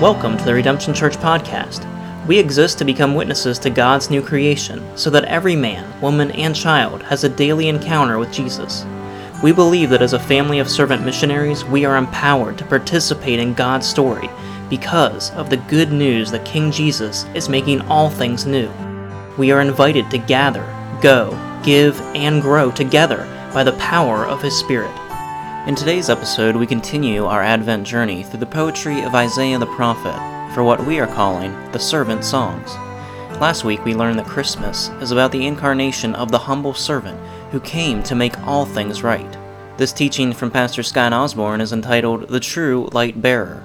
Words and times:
Welcome 0.00 0.38
to 0.38 0.44
the 0.46 0.54
Redemption 0.54 0.94
Church 0.94 1.18
podcast. 1.18 1.86
We 2.26 2.38
exist 2.38 2.78
to 2.78 2.86
become 2.86 3.14
witnesses 3.14 3.58
to 3.58 3.68
God's 3.68 4.08
new 4.08 4.22
creation 4.22 4.82
so 4.96 5.10
that 5.10 5.26
every 5.26 5.54
man, 5.54 6.00
woman, 6.00 6.30
and 6.30 6.56
child 6.56 7.02
has 7.02 7.22
a 7.22 7.28
daily 7.28 7.68
encounter 7.68 8.18
with 8.18 8.32
Jesus. 8.32 8.86
We 9.42 9.52
believe 9.52 9.90
that 9.90 10.00
as 10.00 10.14
a 10.14 10.18
family 10.18 10.58
of 10.58 10.70
servant 10.70 11.04
missionaries, 11.04 11.66
we 11.66 11.84
are 11.84 11.98
empowered 11.98 12.56
to 12.56 12.64
participate 12.64 13.40
in 13.40 13.52
God's 13.52 13.86
story 13.86 14.30
because 14.70 15.32
of 15.32 15.50
the 15.50 15.58
good 15.58 15.92
news 15.92 16.30
that 16.30 16.46
King 16.46 16.72
Jesus 16.72 17.26
is 17.34 17.50
making 17.50 17.82
all 17.82 18.08
things 18.08 18.46
new. 18.46 18.70
We 19.36 19.50
are 19.50 19.60
invited 19.60 20.10
to 20.12 20.16
gather, 20.18 20.64
go, 21.02 21.28
give, 21.62 22.00
and 22.14 22.40
grow 22.40 22.70
together 22.70 23.18
by 23.52 23.64
the 23.64 23.72
power 23.72 24.24
of 24.24 24.40
His 24.40 24.56
Spirit. 24.56 24.96
In 25.66 25.74
today's 25.74 26.08
episode, 26.08 26.56
we 26.56 26.66
continue 26.66 27.26
our 27.26 27.42
Advent 27.42 27.86
journey 27.86 28.22
through 28.22 28.40
the 28.40 28.46
poetry 28.46 29.02
of 29.02 29.14
Isaiah 29.14 29.58
the 29.58 29.66
prophet 29.66 30.16
for 30.54 30.64
what 30.64 30.86
we 30.86 30.98
are 31.00 31.06
calling 31.06 31.52
the 31.72 31.78
Servant 31.78 32.24
Songs. 32.24 32.72
Last 33.38 33.62
week, 33.62 33.84
we 33.84 33.94
learned 33.94 34.18
that 34.18 34.26
Christmas 34.26 34.88
is 35.02 35.10
about 35.10 35.32
the 35.32 35.46
incarnation 35.46 36.14
of 36.14 36.30
the 36.30 36.38
humble 36.38 36.72
servant 36.72 37.20
who 37.50 37.60
came 37.60 38.02
to 38.04 38.14
make 38.14 38.38
all 38.46 38.64
things 38.64 39.02
right. 39.02 39.36
This 39.76 39.92
teaching 39.92 40.32
from 40.32 40.50
Pastor 40.50 40.82
Scott 40.82 41.12
Osborne 41.12 41.60
is 41.60 41.74
entitled 41.74 42.28
The 42.28 42.40
True 42.40 42.88
Light 42.92 43.20
Bearer. 43.20 43.62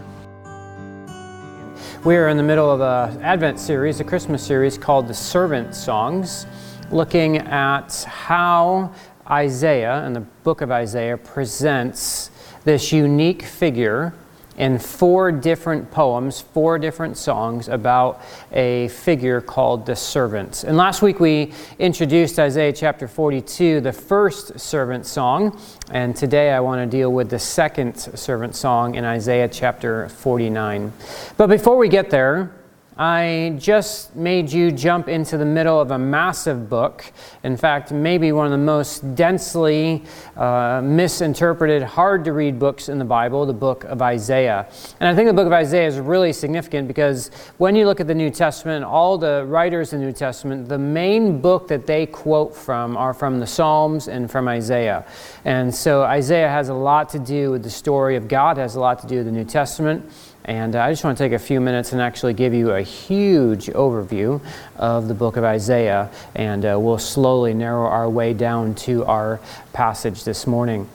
We 2.03 2.17
are 2.17 2.27
in 2.27 2.36
the 2.36 2.44
middle 2.44 2.70
of 2.70 2.81
an 2.81 3.22
Advent 3.22 3.58
series, 3.58 4.02
a 4.02 4.03
Christmas 4.03 4.45
series 4.45 4.77
called 4.77 5.08
the 5.08 5.14
Servant 5.14 5.73
Songs, 5.73 6.45
looking 6.91 7.38
at 7.38 8.03
how 8.03 8.91
Isaiah, 9.29 10.03
and 10.03 10.15
the 10.15 10.21
book 10.43 10.61
of 10.61 10.71
Isaiah, 10.71 11.17
presents 11.17 12.29
this 12.63 12.91
unique 12.91 13.41
figure 13.43 14.13
in 14.58 14.80
four 14.80 15.31
different 15.31 15.91
poems, 15.91 16.39
four 16.39 16.80
different 16.80 17.17
songs 17.17 17.67
about 17.67 18.22
a 18.53 18.88
figure 18.89 19.41
called 19.41 19.85
the 19.85 19.95
servant. 19.95 20.63
And 20.63 20.77
last 20.77 21.02
week 21.02 21.19
we 21.19 21.52
introduced 21.77 22.39
Isaiah 22.39 22.72
chapter 22.72 23.08
42, 23.08 23.81
the 23.81 23.91
first 23.91 24.59
servant 24.59 25.05
song, 25.05 25.59
and 25.91 26.16
today 26.16 26.52
I 26.52 26.59
want 26.61 26.80
to 26.80 26.97
deal 26.97 27.11
with 27.11 27.30
the 27.30 27.39
second 27.39 27.97
servant 27.97 28.55
song 28.55 28.95
in 28.95 29.03
Isaiah 29.03 29.50
chapter 29.50 30.07
49. 30.09 30.94
But 31.35 31.47
before 31.47 31.78
we 31.78 31.89
get 31.89 32.09
there, 32.09 32.52
I 32.97 33.57
just 33.57 34.15
made 34.15 34.49
you 34.53 34.71
jump 34.71 35.09
into 35.09 35.38
the 35.38 35.45
middle 35.45 35.81
of 35.81 35.91
a 35.91 35.97
massive 35.97 36.69
book. 36.69 37.11
In 37.43 37.57
fact, 37.57 37.91
maybe 37.91 38.31
one 38.31 38.45
of 38.45 38.53
the 38.53 38.57
most 38.57 39.15
densely 39.15 40.05
uh, 40.38 40.81
misinterpreted, 40.81 41.83
hard 41.83 42.23
to 42.23 42.31
read 42.31 42.57
books 42.57 42.88
in 42.88 42.97
the 42.97 43.03
Bible, 43.03 43.45
the 43.45 43.51
book 43.51 43.83
of 43.83 44.01
Isaiah. 44.01 44.69
And 45.01 45.09
I 45.09 45.13
think 45.13 45.27
the 45.27 45.33
book 45.33 45.45
of 45.45 45.51
Isaiah 45.51 45.88
is 45.88 45.99
really 45.99 46.31
significant 46.31 46.88
because 46.88 47.31
when 47.57 47.75
you 47.75 47.85
look 47.85 47.99
at 47.99 48.07
the 48.07 48.16
New 48.16 48.29
Testament, 48.29 48.85
all 48.85 49.17
the 49.17 49.43
writers 49.45 49.91
in 49.91 49.99
the 49.99 50.05
New 50.05 50.13
Testament, 50.13 50.69
the 50.69 50.79
main 50.79 51.41
book 51.41 51.67
that 51.67 51.85
they 51.85 52.05
quote 52.05 52.55
from 52.55 52.95
are 52.95 53.13
from 53.13 53.41
the 53.41 53.47
Psalms 53.47 54.07
and 54.07 54.31
from 54.31 54.47
Isaiah. 54.47 55.05
And 55.43 55.75
so 55.75 56.03
Isaiah 56.03 56.49
has 56.49 56.69
a 56.69 56.73
lot 56.73 57.09
to 57.09 57.19
do 57.19 57.51
with 57.51 57.63
the 57.63 57.69
story 57.69 58.16
of 58.16 58.29
God, 58.29 58.55
has 58.55 58.75
a 58.75 58.79
lot 58.79 58.99
to 58.99 59.07
do 59.07 59.17
with 59.17 59.25
the 59.25 59.33
New 59.33 59.43
Testament. 59.43 60.09
And 60.45 60.75
uh, 60.75 60.83
I 60.83 60.91
just 60.91 61.03
want 61.03 61.17
to 61.17 61.23
take 61.23 61.33
a 61.33 61.39
few 61.39 61.59
minutes 61.59 61.91
and 61.91 61.99
actually 61.99 62.35
give 62.35 62.53
you 62.53 62.71
a 62.71 62.81
huge 62.81 63.65
overview 63.67 64.39
of 64.75 65.07
the 65.07 65.15
book 65.15 65.38
of 65.38 65.43
Isaiah, 65.43 66.11
and 66.35 66.63
uh, 66.63 66.77
we'll 66.79 66.99
slowly 66.99 67.55
narrow 67.55 67.88
our 67.88 68.07
way 68.07 68.35
down 68.35 68.75
to 68.75 69.03
our 69.05 69.39
passage 69.73 70.23
this 70.23 70.45
morning. 70.45 70.88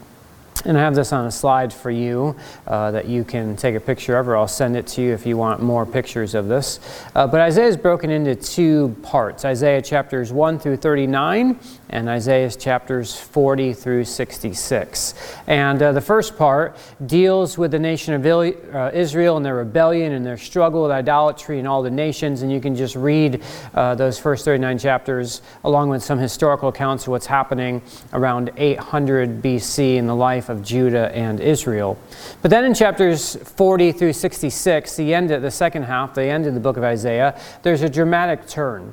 And 0.66 0.76
I 0.76 0.82
have 0.82 0.94
this 0.94 1.12
on 1.12 1.24
a 1.24 1.30
slide 1.30 1.72
for 1.72 1.90
you 1.90 2.36
uh, 2.66 2.90
that 2.90 3.06
you 3.06 3.24
can 3.24 3.56
take 3.56 3.74
a 3.74 3.80
picture 3.80 4.18
of, 4.18 4.28
or 4.28 4.36
I'll 4.36 4.46
send 4.46 4.76
it 4.76 4.86
to 4.88 5.02
you 5.02 5.14
if 5.14 5.24
you 5.24 5.38
want 5.38 5.62
more 5.62 5.86
pictures 5.86 6.34
of 6.34 6.48
this. 6.48 6.80
Uh, 7.14 7.26
but 7.26 7.40
Isaiah 7.40 7.68
is 7.68 7.78
broken 7.78 8.10
into 8.10 8.34
two 8.34 8.94
parts 9.02 9.46
Isaiah 9.46 9.80
chapters 9.80 10.32
1 10.32 10.58
through 10.58 10.76
39 10.76 11.58
and 11.88 12.08
Isaiah 12.08 12.50
chapters 12.50 13.18
40 13.18 13.72
through 13.72 14.04
66. 14.04 15.14
And 15.46 15.82
uh, 15.82 15.92
the 15.92 16.00
first 16.00 16.36
part 16.36 16.76
deals 17.06 17.56
with 17.56 17.70
the 17.70 17.78
nation 17.78 18.12
of 18.12 18.26
uh, 18.26 18.90
Israel 18.92 19.38
and 19.38 19.46
their 19.46 19.56
rebellion 19.56 20.12
and 20.12 20.24
their 20.26 20.36
struggle 20.36 20.82
with 20.82 20.90
idolatry 20.90 21.58
and 21.58 21.66
all 21.66 21.82
the 21.82 21.90
nations. 21.90 22.42
And 22.42 22.52
you 22.52 22.60
can 22.60 22.76
just 22.76 22.96
read 22.96 23.42
uh, 23.74 23.94
those 23.94 24.18
first 24.18 24.44
39 24.44 24.78
chapters 24.78 25.40
along 25.64 25.88
with 25.88 26.02
some 26.02 26.18
historical 26.18 26.68
accounts 26.68 27.04
of 27.04 27.08
what's 27.12 27.26
happening 27.26 27.80
around 28.12 28.50
800 28.58 29.42
BC 29.42 29.96
in 29.96 30.06
the 30.06 30.14
life 30.14 30.49
of 30.50 30.62
Judah 30.62 31.14
and 31.14 31.40
Israel. 31.40 31.98
But 32.42 32.50
then 32.50 32.64
in 32.64 32.74
chapters 32.74 33.36
40 33.36 33.92
through 33.92 34.12
66, 34.12 34.96
the 34.96 35.14
end 35.14 35.30
of 35.30 35.42
the 35.42 35.50
second 35.50 35.84
half, 35.84 36.14
the 36.14 36.24
end 36.24 36.46
of 36.46 36.54
the 36.54 36.60
book 36.60 36.76
of 36.76 36.84
Isaiah, 36.84 37.40
there's 37.62 37.82
a 37.82 37.88
dramatic 37.88 38.46
turn. 38.46 38.92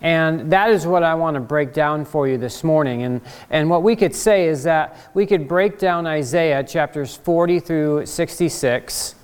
And 0.00 0.52
that 0.52 0.70
is 0.70 0.86
what 0.86 1.02
I 1.02 1.14
want 1.14 1.34
to 1.34 1.40
break 1.40 1.72
down 1.72 2.04
for 2.04 2.28
you 2.28 2.38
this 2.38 2.62
morning. 2.62 3.02
And, 3.02 3.20
and 3.50 3.68
what 3.68 3.82
we 3.82 3.96
could 3.96 4.14
say 4.14 4.46
is 4.46 4.62
that 4.62 5.10
we 5.14 5.26
could 5.26 5.48
break 5.48 5.78
down 5.78 6.06
Isaiah 6.06 6.62
chapters 6.62 7.16
40 7.16 7.60
through 7.60 8.06
66 8.06 9.14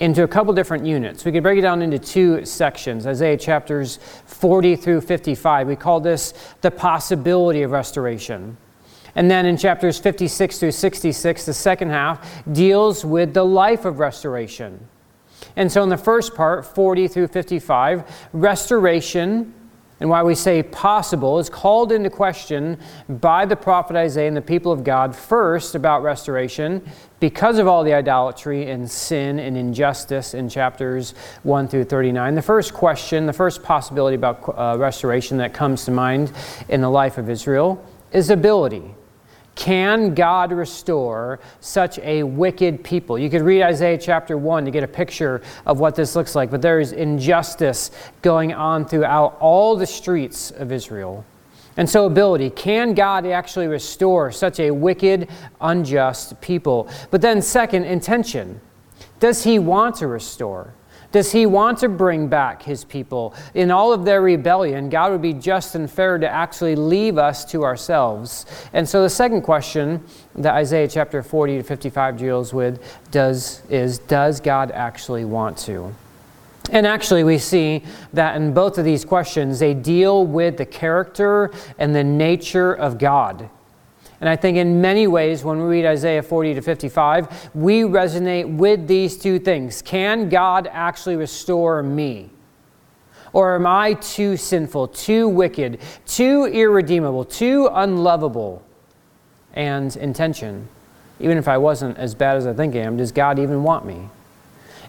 into 0.00 0.24
a 0.24 0.28
couple 0.28 0.52
different 0.52 0.84
units. 0.84 1.24
We 1.24 1.32
could 1.32 1.42
break 1.42 1.58
it 1.58 1.62
down 1.62 1.80
into 1.80 1.98
two 1.98 2.44
sections 2.44 3.06
Isaiah 3.06 3.36
chapters 3.36 3.98
40 4.26 4.76
through 4.76 5.00
55. 5.02 5.68
We 5.68 5.76
call 5.76 6.00
this 6.00 6.34
the 6.60 6.70
possibility 6.70 7.62
of 7.62 7.70
restoration. 7.70 8.56
And 9.16 9.30
then 9.30 9.46
in 9.46 9.56
chapters 9.56 9.98
56 9.98 10.58
through 10.58 10.70
66, 10.70 11.46
the 11.46 11.54
second 11.54 11.90
half 11.90 12.44
deals 12.52 13.04
with 13.04 13.34
the 13.34 13.44
life 13.44 13.84
of 13.84 13.98
restoration. 13.98 14.88
And 15.56 15.72
so 15.72 15.82
in 15.82 15.88
the 15.88 15.96
first 15.96 16.34
part, 16.34 16.64
40 16.64 17.08
through 17.08 17.28
55, 17.28 18.28
restoration 18.32 19.54
and 19.98 20.10
why 20.10 20.22
we 20.22 20.34
say 20.34 20.62
possible 20.62 21.38
is 21.38 21.48
called 21.48 21.90
into 21.90 22.10
question 22.10 22.78
by 23.08 23.46
the 23.46 23.56
prophet 23.56 23.96
Isaiah 23.96 24.28
and 24.28 24.36
the 24.36 24.42
people 24.42 24.70
of 24.70 24.84
God 24.84 25.16
first 25.16 25.74
about 25.74 26.02
restoration 26.02 26.86
because 27.18 27.58
of 27.58 27.66
all 27.66 27.82
the 27.82 27.94
idolatry 27.94 28.70
and 28.70 28.90
sin 28.90 29.38
and 29.38 29.56
injustice 29.56 30.34
in 30.34 30.50
chapters 30.50 31.14
1 31.44 31.68
through 31.68 31.84
39. 31.84 32.34
The 32.34 32.42
first 32.42 32.74
question, 32.74 33.24
the 33.24 33.32
first 33.32 33.62
possibility 33.62 34.16
about 34.16 34.46
uh, 34.48 34.76
restoration 34.78 35.38
that 35.38 35.54
comes 35.54 35.86
to 35.86 35.90
mind 35.90 36.30
in 36.68 36.82
the 36.82 36.90
life 36.90 37.16
of 37.16 37.30
Israel 37.30 37.82
is 38.12 38.28
ability. 38.28 38.95
Can 39.56 40.14
God 40.14 40.52
restore 40.52 41.40
such 41.60 41.98
a 42.00 42.22
wicked 42.22 42.84
people? 42.84 43.18
You 43.18 43.30
could 43.30 43.40
read 43.40 43.62
Isaiah 43.62 43.98
chapter 43.98 44.36
1 44.36 44.66
to 44.66 44.70
get 44.70 44.84
a 44.84 44.88
picture 44.88 45.40
of 45.64 45.80
what 45.80 45.94
this 45.94 46.14
looks 46.14 46.34
like, 46.34 46.50
but 46.50 46.60
there 46.60 46.78
is 46.78 46.92
injustice 46.92 47.90
going 48.20 48.52
on 48.52 48.84
throughout 48.84 49.36
all 49.40 49.74
the 49.74 49.86
streets 49.86 50.50
of 50.50 50.70
Israel. 50.70 51.24
And 51.78 51.88
so, 51.88 52.06
ability 52.06 52.50
can 52.50 52.94
God 52.94 53.26
actually 53.26 53.66
restore 53.66 54.30
such 54.30 54.60
a 54.60 54.70
wicked, 54.70 55.28
unjust 55.60 56.40
people? 56.40 56.88
But 57.10 57.22
then, 57.22 57.40
second, 57.40 57.84
intention. 57.84 58.60
Does 59.20 59.44
he 59.44 59.58
want 59.58 59.96
to 59.96 60.06
restore? 60.06 60.74
Does 61.16 61.32
he 61.32 61.46
want 61.46 61.78
to 61.78 61.88
bring 61.88 62.28
back 62.28 62.62
his 62.62 62.84
people? 62.84 63.34
In 63.54 63.70
all 63.70 63.90
of 63.90 64.04
their 64.04 64.20
rebellion, 64.20 64.90
God 64.90 65.12
would 65.12 65.22
be 65.22 65.32
just 65.32 65.74
and 65.74 65.90
fair 65.90 66.18
to 66.18 66.28
actually 66.28 66.76
leave 66.76 67.16
us 67.16 67.42
to 67.52 67.64
ourselves. 67.64 68.44
And 68.74 68.86
so 68.86 69.02
the 69.02 69.08
second 69.08 69.40
question 69.40 70.04
that 70.34 70.52
Isaiah 70.52 70.86
chapter 70.86 71.22
40 71.22 71.56
to 71.56 71.62
55 71.62 72.18
deals 72.18 72.52
with 72.52 72.82
does, 73.12 73.62
is 73.70 73.98
Does 73.98 74.42
God 74.42 74.70
actually 74.72 75.24
want 75.24 75.56
to? 75.60 75.94
And 76.70 76.86
actually, 76.86 77.24
we 77.24 77.38
see 77.38 77.82
that 78.12 78.36
in 78.36 78.52
both 78.52 78.76
of 78.76 78.84
these 78.84 79.06
questions, 79.06 79.58
they 79.58 79.72
deal 79.72 80.26
with 80.26 80.58
the 80.58 80.66
character 80.66 81.50
and 81.78 81.96
the 81.96 82.04
nature 82.04 82.74
of 82.74 82.98
God. 82.98 83.48
And 84.20 84.28
I 84.28 84.36
think 84.36 84.56
in 84.56 84.80
many 84.80 85.06
ways, 85.06 85.44
when 85.44 85.58
we 85.58 85.64
read 85.64 85.86
Isaiah 85.86 86.22
40 86.22 86.54
to 86.54 86.62
55, 86.62 87.50
we 87.54 87.82
resonate 87.82 88.56
with 88.56 88.86
these 88.86 89.18
two 89.18 89.38
things. 89.38 89.82
Can 89.82 90.28
God 90.28 90.68
actually 90.72 91.16
restore 91.16 91.82
me? 91.82 92.30
Or 93.32 93.54
am 93.54 93.66
I 93.66 93.94
too 93.94 94.38
sinful, 94.38 94.88
too 94.88 95.28
wicked, 95.28 95.80
too 96.06 96.46
irredeemable, 96.46 97.24
too 97.24 97.68
unlovable? 97.70 98.62
And 99.52 99.94
intention. 99.96 100.68
Even 101.20 101.36
if 101.38 101.48
I 101.48 101.58
wasn't 101.58 101.98
as 101.98 102.14
bad 102.14 102.36
as 102.36 102.46
I 102.46 102.52
think 102.52 102.74
I 102.74 102.78
am, 102.78 102.96
does 102.96 103.12
God 103.12 103.38
even 103.38 103.62
want 103.62 103.84
me? 103.84 104.08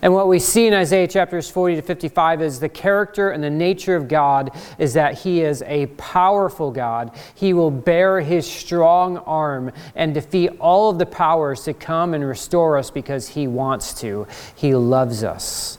And 0.01 0.13
what 0.13 0.27
we 0.27 0.39
see 0.39 0.67
in 0.67 0.73
Isaiah 0.73 1.07
chapters 1.07 1.49
40 1.49 1.77
to 1.77 1.81
55 1.81 2.41
is 2.41 2.59
the 2.59 2.69
character 2.69 3.31
and 3.31 3.43
the 3.43 3.49
nature 3.49 3.95
of 3.95 4.07
God 4.07 4.51
is 4.77 4.93
that 4.93 5.19
He 5.19 5.41
is 5.41 5.61
a 5.63 5.87
powerful 5.97 6.71
God. 6.71 7.11
He 7.35 7.53
will 7.53 7.71
bear 7.71 8.21
His 8.21 8.49
strong 8.49 9.17
arm 9.19 9.71
and 9.95 10.13
defeat 10.13 10.51
all 10.59 10.89
of 10.89 10.99
the 10.99 11.05
powers 11.05 11.63
to 11.63 11.73
come 11.73 12.13
and 12.13 12.27
restore 12.27 12.77
us 12.77 12.91
because 12.91 13.29
He 13.29 13.47
wants 13.47 13.93
to. 14.01 14.27
He 14.55 14.75
loves 14.75 15.23
us. 15.23 15.77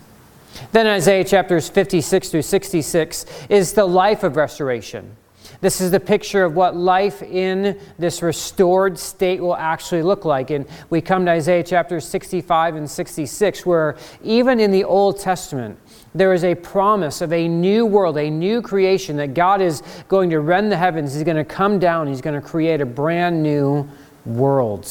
Then 0.73 0.87
Isaiah 0.87 1.25
chapters 1.25 1.69
56 1.69 2.31
through 2.31 2.43
66 2.43 3.27
is 3.49 3.73
the 3.75 3.85
life 3.85 4.23
of 4.25 4.37
restoration. 4.37 5.17
This 5.61 5.81
is 5.81 5.91
the 5.91 5.99
picture 5.99 6.45
of 6.45 6.55
what 6.55 6.77
life 6.77 7.21
in 7.21 7.79
this 7.99 8.23
restored 8.23 8.97
state 8.97 9.41
will 9.41 9.57
actually 9.57 10.03
look 10.03 10.25
like. 10.25 10.51
And 10.51 10.67
we 10.89 11.01
come 11.01 11.25
to 11.25 11.33
Isaiah 11.33 11.65
chapter 11.65 11.99
65 11.99 12.77
and 12.77 12.89
66, 12.89 13.67
where 13.67 13.97
even 14.23 14.61
in 14.61 14.71
the 14.71 14.85
Old 14.85 15.19
Testament, 15.19 15.77
there 16.15 16.33
is 16.33 16.45
a 16.45 16.55
promise 16.55 17.21
of 17.21 17.33
a 17.33 17.49
new 17.49 17.85
world, 17.87 18.19
a 18.19 18.31
new 18.31 18.63
creation, 18.63 19.17
that 19.17 19.35
God 19.35 19.61
is 19.61 19.83
going 20.07 20.31
to 20.31 20.39
rend 20.39 20.71
the 20.71 20.77
heavens. 20.77 21.15
He's 21.15 21.25
going 21.25 21.37
to 21.37 21.45
come 21.45 21.81
down. 21.81 22.07
He's 22.07 22.21
going 22.21 22.41
to 22.41 22.47
create 22.47 22.81
a 22.81 22.87
brand 22.87 23.43
new 23.43 23.89
world. 24.25 24.89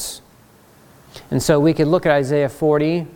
And 1.30 1.42
so 1.42 1.58
we 1.58 1.72
could 1.72 1.88
look 1.88 2.04
at 2.04 2.12
Isaiah 2.12 2.48
40 2.48 3.06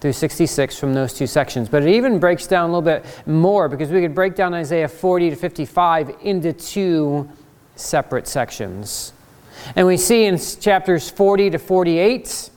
through 0.00 0.12
66 0.12 0.78
from 0.78 0.94
those 0.94 1.14
two 1.14 1.26
sections. 1.26 1.68
But 1.68 1.82
it 1.82 1.94
even 1.94 2.18
breaks 2.18 2.46
down 2.46 2.70
a 2.70 2.72
little 2.72 2.82
bit 2.82 3.04
more 3.26 3.68
because 3.68 3.90
we 3.90 4.00
could 4.00 4.14
break 4.14 4.34
down 4.34 4.54
Isaiah 4.54 4.88
40 4.88 5.30
to 5.30 5.36
55 5.36 6.16
into 6.22 6.52
two 6.52 7.28
separate 7.76 8.28
sections. 8.28 9.12
And 9.74 9.86
we 9.86 9.96
see 9.96 10.24
in 10.24 10.38
chapters 10.38 11.08
40 11.10 11.50
to 11.50 11.58
48 11.58 12.50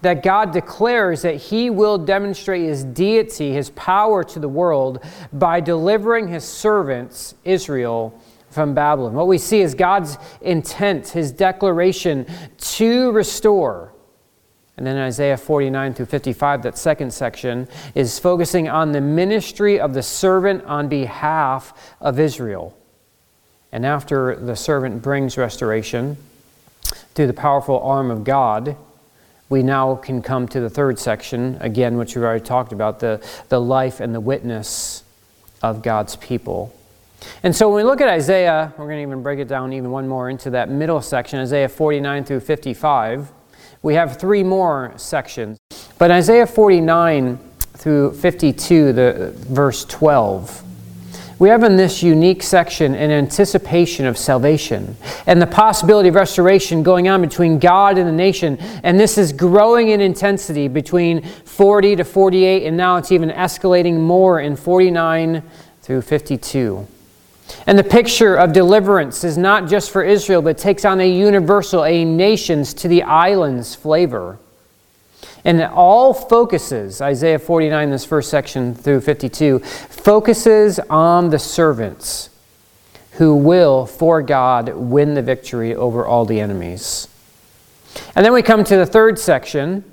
that 0.00 0.22
God 0.22 0.52
declares 0.52 1.22
that 1.22 1.36
He 1.36 1.70
will 1.70 1.98
demonstrate 1.98 2.62
His 2.62 2.84
deity, 2.84 3.52
His 3.52 3.70
power 3.70 4.24
to 4.24 4.38
the 4.38 4.48
world 4.48 5.04
by 5.32 5.60
delivering 5.60 6.28
His 6.28 6.44
servants, 6.44 7.34
Israel, 7.44 8.18
from 8.50 8.74
Babylon. 8.74 9.14
What 9.14 9.26
we 9.26 9.38
see 9.38 9.60
is 9.60 9.74
God's 9.74 10.16
intent, 10.40 11.08
His 11.08 11.32
declaration 11.32 12.26
to 12.58 13.10
restore. 13.12 13.92
And 14.78 14.86
then 14.86 14.96
Isaiah 14.96 15.36
49 15.36 15.94
through 15.94 16.06
55, 16.06 16.62
that 16.62 16.78
second 16.78 17.12
section, 17.12 17.66
is 17.96 18.20
focusing 18.20 18.68
on 18.68 18.92
the 18.92 19.00
ministry 19.00 19.80
of 19.80 19.92
the 19.92 20.04
servant 20.04 20.64
on 20.66 20.88
behalf 20.88 21.96
of 22.00 22.20
Israel. 22.20 22.78
And 23.72 23.84
after 23.84 24.36
the 24.36 24.54
servant 24.54 25.02
brings 25.02 25.36
restoration 25.36 26.16
through 27.16 27.26
the 27.26 27.32
powerful 27.32 27.80
arm 27.80 28.12
of 28.12 28.22
God, 28.22 28.76
we 29.48 29.64
now 29.64 29.96
can 29.96 30.22
come 30.22 30.46
to 30.46 30.60
the 30.60 30.70
third 30.70 31.00
section, 31.00 31.58
again, 31.60 31.96
which 31.96 32.14
we've 32.14 32.24
already 32.24 32.44
talked 32.44 32.72
about 32.72 33.00
the, 33.00 33.20
the 33.48 33.60
life 33.60 33.98
and 33.98 34.14
the 34.14 34.20
witness 34.20 35.02
of 35.60 35.82
God's 35.82 36.14
people. 36.14 36.72
And 37.42 37.56
so 37.56 37.68
when 37.68 37.78
we 37.78 37.82
look 37.82 38.00
at 38.00 38.08
Isaiah, 38.08 38.72
we're 38.78 38.84
going 38.84 38.98
to 38.98 39.02
even 39.02 39.24
break 39.24 39.40
it 39.40 39.48
down 39.48 39.72
even 39.72 39.90
one 39.90 40.06
more 40.06 40.30
into 40.30 40.50
that 40.50 40.70
middle 40.70 41.00
section, 41.02 41.40
Isaiah 41.40 41.68
49 41.68 42.22
through 42.22 42.40
55. 42.40 43.32
We 43.82 43.94
have 43.94 44.18
three 44.18 44.42
more 44.42 44.92
sections. 44.96 45.58
But 45.98 46.10
Isaiah 46.10 46.46
49 46.46 47.38
through 47.74 48.14
52, 48.14 48.92
the 48.92 49.32
verse 49.36 49.84
12, 49.84 50.64
we 51.38 51.48
have 51.50 51.62
in 51.62 51.76
this 51.76 52.02
unique 52.02 52.42
section 52.42 52.96
an 52.96 53.12
anticipation 53.12 54.06
of 54.06 54.18
salvation 54.18 54.96
and 55.26 55.40
the 55.40 55.46
possibility 55.46 56.08
of 56.08 56.16
restoration 56.16 56.82
going 56.82 57.08
on 57.08 57.20
between 57.20 57.60
God 57.60 57.96
and 57.96 58.08
the 58.08 58.12
nation. 58.12 58.58
And 58.82 58.98
this 58.98 59.16
is 59.16 59.32
growing 59.32 59.90
in 59.90 60.00
intensity 60.00 60.66
between 60.66 61.22
40 61.22 61.96
to 61.96 62.04
48, 62.04 62.66
and 62.66 62.76
now 62.76 62.96
it's 62.96 63.12
even 63.12 63.30
escalating 63.30 64.00
more 64.00 64.40
in 64.40 64.56
49 64.56 65.44
through 65.82 66.02
52. 66.02 66.88
And 67.66 67.78
the 67.78 67.84
picture 67.84 68.36
of 68.36 68.52
deliverance 68.52 69.24
is 69.24 69.38
not 69.38 69.68
just 69.68 69.90
for 69.90 70.02
Israel, 70.02 70.42
but 70.42 70.58
takes 70.58 70.84
on 70.84 71.00
a 71.00 71.10
universal, 71.10 71.84
a 71.84 72.04
nations 72.04 72.74
to 72.74 72.88
the 72.88 73.02
islands 73.02 73.74
flavor. 73.74 74.38
And 75.44 75.60
it 75.60 75.70
all 75.70 76.12
focuses, 76.12 77.00
Isaiah 77.00 77.38
49, 77.38 77.90
this 77.90 78.04
first 78.04 78.30
section 78.30 78.74
through 78.74 79.00
52, 79.00 79.60
focuses 79.60 80.78
on 80.78 81.30
the 81.30 81.38
servants 81.38 82.30
who 83.12 83.34
will, 83.34 83.86
for 83.86 84.22
God, 84.22 84.68
win 84.74 85.14
the 85.14 85.22
victory 85.22 85.74
over 85.74 86.06
all 86.06 86.24
the 86.24 86.40
enemies. 86.40 87.08
And 88.14 88.24
then 88.24 88.32
we 88.32 88.42
come 88.42 88.62
to 88.64 88.76
the 88.76 88.86
third 88.86 89.18
section 89.18 89.84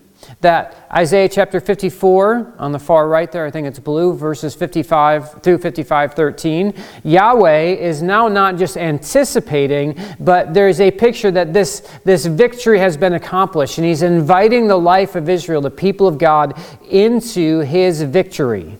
that 0.41 0.87
Isaiah 0.91 1.29
chapter 1.29 1.59
54 1.59 2.55
on 2.59 2.71
the 2.71 2.79
far 2.79 3.07
right 3.07 3.31
there, 3.31 3.45
I 3.45 3.51
think 3.51 3.67
it's 3.67 3.79
blue, 3.79 4.13
verses 4.13 4.53
55 4.53 5.41
through 5.41 5.57
55 5.59 6.13
13. 6.13 6.73
Yahweh 7.03 7.75
is 7.75 8.01
now 8.01 8.27
not 8.27 8.57
just 8.57 8.77
anticipating, 8.77 9.97
but 10.19 10.53
there's 10.53 10.79
a 10.79 10.91
picture 10.91 11.31
that 11.31 11.53
this, 11.53 11.81
this 12.03 12.25
victory 12.25 12.79
has 12.79 12.97
been 12.97 13.13
accomplished, 13.13 13.77
and 13.77 13.87
he's 13.87 14.01
inviting 14.01 14.67
the 14.67 14.77
life 14.77 15.15
of 15.15 15.29
Israel, 15.29 15.61
the 15.61 15.71
people 15.71 16.07
of 16.07 16.17
God, 16.17 16.59
into 16.89 17.59
his 17.61 18.01
victory. 18.01 18.77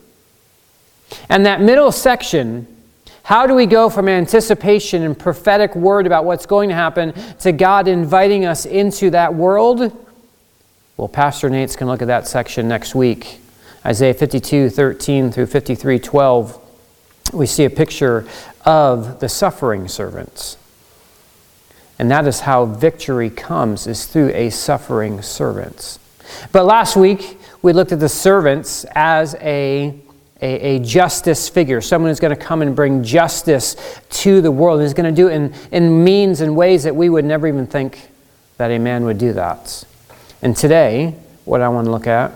And 1.30 1.46
that 1.46 1.62
middle 1.62 1.92
section, 1.92 2.68
how 3.24 3.48
do 3.48 3.56
we 3.56 3.66
go 3.66 3.90
from 3.90 4.08
anticipation 4.08 5.02
and 5.02 5.18
prophetic 5.18 5.76
word 5.76 6.06
about 6.06 6.26
what's 6.26 6.46
going 6.46 6.70
to 6.70 6.76
happen 6.76 7.14
to 7.40 7.52
God 7.52 7.88
inviting 7.88 8.46
us 8.46 8.66
into 8.66 9.10
that 9.12 9.34
world? 9.34 10.05
Well, 10.98 11.10
Pastor 11.10 11.50
Nate's 11.50 11.76
going 11.76 11.88
to 11.88 11.92
look 11.92 12.02
at 12.02 12.08
that 12.08 12.26
section 12.26 12.70
next 12.70 12.96
week. 12.96 13.40
Isaiah 13.86 14.14
52, 14.14 14.70
13 14.70 15.30
through 15.30 15.48
53, 15.48 16.00
12. 16.00 16.62
We 17.34 17.46
see 17.48 17.66
a 17.66 17.70
picture 17.70 18.26
of 18.66 19.20
the 19.20 19.28
suffering 19.28 19.90
servants. 19.90 20.58
And 22.00 22.10
that 22.12 22.26
is 22.28 22.40
how 22.40 22.64
victory 22.64 23.30
comes, 23.30 23.88
is 23.88 24.06
through 24.06 24.30
a 24.30 24.50
suffering 24.50 25.22
servant. 25.22 26.00
But 26.54 26.64
last 26.64 26.96
week, 26.96 27.40
we 27.62 27.74
looked 27.74 27.92
at 27.92 28.00
the 28.00 28.10
servants 28.10 28.86
as 28.96 29.36
a, 29.42 30.00
a, 30.42 30.78
a 30.78 30.80
justice 30.80 31.50
figure, 31.50 31.82
someone 31.82 32.10
who's 32.10 32.22
going 32.22 32.36
to 32.36 32.42
come 32.42 32.62
and 32.62 32.74
bring 32.74 33.04
justice 33.04 33.76
to 34.12 34.40
the 34.40 34.52
world. 34.52 34.80
He's 34.80 34.94
going 34.94 35.14
to 35.14 35.22
do 35.22 35.28
it 35.28 35.34
in, 35.34 35.54
in 35.74 36.04
means 36.06 36.40
and 36.40 36.56
ways 36.56 36.84
that 36.84 36.96
we 36.96 37.10
would 37.10 37.26
never 37.26 37.48
even 37.48 37.68
think 37.68 38.10
that 38.56 38.72
a 38.72 38.80
man 38.80 39.04
would 39.04 39.18
do 39.18 39.34
that. 39.34 39.84
And 40.46 40.56
today, 40.56 41.16
what 41.46 41.62
I 41.62 41.70
want 41.70 41.86
to 41.86 41.92
look 41.92 42.06
at 42.06 42.32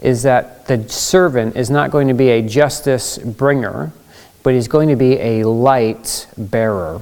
is 0.00 0.24
that 0.24 0.66
the 0.66 0.86
servant 0.86 1.56
is 1.56 1.70
not 1.70 1.90
going 1.90 2.08
to 2.08 2.12
be 2.14 2.28
a 2.28 2.42
justice 2.42 3.16
bringer, 3.16 3.90
but 4.42 4.52
he's 4.52 4.68
going 4.68 4.90
to 4.90 4.96
be 4.96 5.18
a 5.18 5.44
light 5.44 6.26
bearer. 6.36 7.00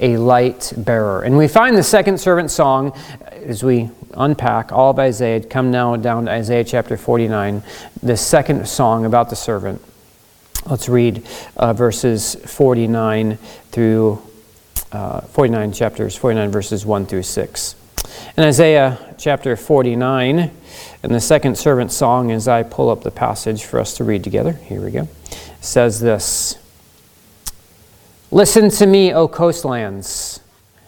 A 0.00 0.18
light 0.18 0.74
bearer. 0.76 1.22
And 1.22 1.38
we 1.38 1.48
find 1.48 1.74
the 1.74 1.82
second 1.82 2.18
servant 2.20 2.50
song 2.50 2.92
as 3.32 3.64
we 3.64 3.88
unpack 4.12 4.70
all 4.70 4.90
of 4.90 4.98
Isaiah, 4.98 5.40
come 5.40 5.70
now 5.70 5.96
down 5.96 6.26
to 6.26 6.30
Isaiah 6.30 6.64
chapter 6.64 6.98
49, 6.98 7.62
the 8.02 8.18
second 8.18 8.68
song 8.68 9.06
about 9.06 9.30
the 9.30 9.36
servant. 9.36 9.80
Let's 10.66 10.90
read 10.90 11.26
uh, 11.56 11.72
verses 11.72 12.34
49 12.34 13.38
through 13.72 14.22
uh, 14.92 15.22
49 15.22 15.72
chapters, 15.72 16.14
49 16.16 16.50
verses 16.50 16.84
1 16.84 17.06
through 17.06 17.22
6. 17.22 17.76
In 18.36 18.44
Isaiah 18.44 18.98
chapter 19.18 19.56
49, 19.56 20.50
and 21.02 21.14
the 21.14 21.20
second 21.20 21.56
servant 21.56 21.92
song, 21.92 22.30
as 22.30 22.48
I 22.48 22.62
pull 22.62 22.90
up 22.90 23.02
the 23.02 23.10
passage 23.10 23.64
for 23.64 23.80
us 23.80 23.96
to 23.96 24.04
read 24.04 24.22
together, 24.22 24.52
here 24.52 24.80
we 24.80 24.90
go, 24.90 25.08
says 25.60 26.00
this 26.00 26.58
Listen 28.30 28.70
to 28.70 28.86
me, 28.86 29.14
O 29.14 29.28
coastlands, 29.28 30.40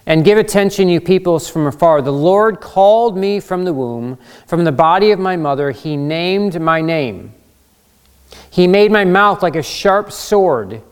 and 0.07 0.25
give 0.25 0.39
attention, 0.39 0.89
you 0.89 1.01
peoples 1.01 1.49
from 1.49 1.67
afar. 1.67 2.03
The 2.03 2.13
Lord 2.13 2.61
called 2.61 3.17
me 3.17 3.41
from 3.41 3.65
the 3.65 3.73
womb, 3.73 4.19
from 4.47 4.65
the 4.65 4.73
body 4.73 5.11
of 5.11 5.19
my 5.19 5.37
mother. 5.37 5.71
He 5.71 5.97
named 5.97 6.61
my 6.61 6.81
name. 6.81 7.33
He 8.51 8.67
made 8.67 8.93
my 8.93 9.05
mouth 9.05 9.43
like 9.43 9.57
a 9.57 9.63
sharp 9.63 10.13
sword. 10.13 10.83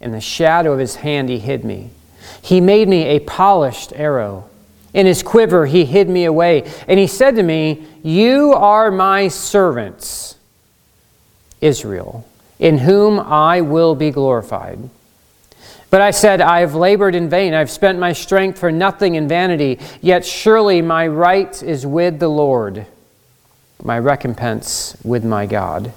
In 0.00 0.12
the 0.12 0.20
shadow 0.20 0.72
of 0.72 0.78
his 0.78 0.96
hand, 0.96 1.28
he 1.28 1.38
hid 1.38 1.64
me. 1.64 1.90
He 2.42 2.60
made 2.60 2.88
me 2.88 3.04
a 3.04 3.20
polished 3.20 3.92
arrow. 3.94 4.49
In 4.92 5.06
his 5.06 5.22
quiver, 5.22 5.66
he 5.66 5.84
hid 5.84 6.08
me 6.08 6.24
away. 6.24 6.70
And 6.88 6.98
he 6.98 7.06
said 7.06 7.36
to 7.36 7.42
me, 7.42 7.86
You 8.02 8.52
are 8.52 8.90
my 8.90 9.28
servants, 9.28 10.36
Israel, 11.60 12.26
in 12.58 12.78
whom 12.78 13.20
I 13.20 13.60
will 13.60 13.94
be 13.94 14.10
glorified. 14.10 14.78
But 15.90 16.00
I 16.00 16.12
said, 16.12 16.40
I 16.40 16.60
have 16.60 16.74
labored 16.74 17.16
in 17.16 17.28
vain. 17.28 17.52
I've 17.52 17.70
spent 17.70 17.98
my 17.98 18.12
strength 18.12 18.58
for 18.58 18.70
nothing 18.70 19.16
in 19.16 19.26
vanity. 19.26 19.80
Yet 20.00 20.24
surely 20.24 20.82
my 20.82 21.06
right 21.08 21.60
is 21.62 21.84
with 21.84 22.20
the 22.20 22.28
Lord, 22.28 22.86
my 23.82 23.98
recompense 23.98 24.96
with 25.02 25.24
my 25.24 25.46
God. 25.46 25.92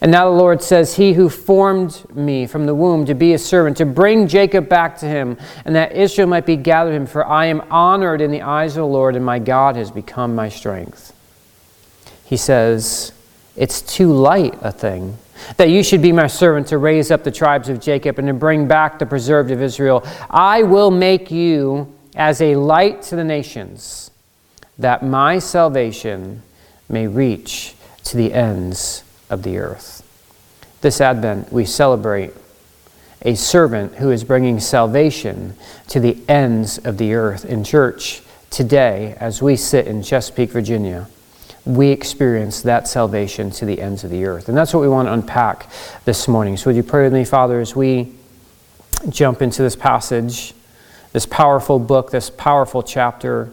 And 0.00 0.10
now 0.10 0.24
the 0.30 0.36
Lord 0.36 0.62
says, 0.62 0.96
He 0.96 1.12
who 1.12 1.28
formed 1.28 2.04
me 2.14 2.46
from 2.46 2.66
the 2.66 2.74
womb 2.74 3.06
to 3.06 3.14
be 3.14 3.32
a 3.34 3.38
servant, 3.38 3.76
to 3.78 3.86
bring 3.86 4.28
Jacob 4.28 4.68
back 4.68 4.98
to 4.98 5.06
him, 5.06 5.38
and 5.64 5.74
that 5.76 5.92
Israel 5.92 6.28
might 6.28 6.46
be 6.46 6.56
gathered 6.56 6.94
him, 6.94 7.06
for 7.06 7.26
I 7.26 7.46
am 7.46 7.62
honored 7.70 8.20
in 8.20 8.30
the 8.30 8.42
eyes 8.42 8.72
of 8.72 8.82
the 8.82 8.86
Lord, 8.86 9.16
and 9.16 9.24
my 9.24 9.38
God 9.38 9.76
has 9.76 9.90
become 9.90 10.34
my 10.34 10.48
strength. 10.48 11.12
He 12.24 12.36
says, 12.36 13.12
It's 13.56 13.80
too 13.80 14.12
light 14.12 14.58
a 14.60 14.72
thing 14.72 15.18
that 15.56 15.70
you 15.70 15.82
should 15.82 16.02
be 16.02 16.12
my 16.12 16.26
servant 16.26 16.68
to 16.68 16.78
raise 16.78 17.10
up 17.10 17.24
the 17.24 17.30
tribes 17.30 17.68
of 17.68 17.80
Jacob 17.80 18.18
and 18.18 18.28
to 18.28 18.34
bring 18.34 18.66
back 18.66 18.98
the 18.98 19.06
preserved 19.06 19.50
of 19.50 19.60
Israel. 19.62 20.06
I 20.30 20.62
will 20.62 20.90
make 20.90 21.30
you 21.30 21.92
as 22.16 22.40
a 22.40 22.56
light 22.56 23.02
to 23.02 23.16
the 23.16 23.24
nations, 23.24 24.10
that 24.78 25.04
my 25.04 25.38
salvation 25.38 26.42
may 26.88 27.06
reach 27.06 27.74
to 28.04 28.16
the 28.16 28.32
ends 28.32 29.03
of 29.34 29.42
the 29.42 29.58
earth. 29.58 30.02
This 30.80 31.00
Advent, 31.00 31.52
we 31.52 31.66
celebrate 31.66 32.32
a 33.22 33.34
servant 33.34 33.96
who 33.96 34.10
is 34.10 34.22
bringing 34.22 34.60
salvation 34.60 35.54
to 35.88 35.98
the 35.98 36.16
ends 36.28 36.78
of 36.78 36.98
the 36.98 37.14
earth. 37.14 37.44
In 37.44 37.64
church 37.64 38.22
today, 38.50 39.16
as 39.18 39.42
we 39.42 39.56
sit 39.56 39.86
in 39.86 40.02
Chesapeake, 40.02 40.50
Virginia, 40.50 41.08
we 41.64 41.88
experience 41.88 42.62
that 42.62 42.86
salvation 42.86 43.50
to 43.50 43.64
the 43.64 43.80
ends 43.80 44.04
of 44.04 44.10
the 44.10 44.24
earth. 44.24 44.48
And 44.48 44.56
that's 44.56 44.72
what 44.72 44.80
we 44.80 44.88
want 44.88 45.08
to 45.08 45.12
unpack 45.12 45.68
this 46.04 46.28
morning. 46.28 46.56
So, 46.56 46.68
would 46.68 46.76
you 46.76 46.82
pray 46.82 47.04
with 47.04 47.14
me, 47.14 47.24
Father, 47.24 47.60
as 47.60 47.74
we 47.74 48.12
jump 49.08 49.42
into 49.42 49.62
this 49.62 49.74
passage, 49.74 50.54
this 51.12 51.26
powerful 51.26 51.78
book, 51.78 52.10
this 52.10 52.28
powerful 52.28 52.82
chapter 52.82 53.50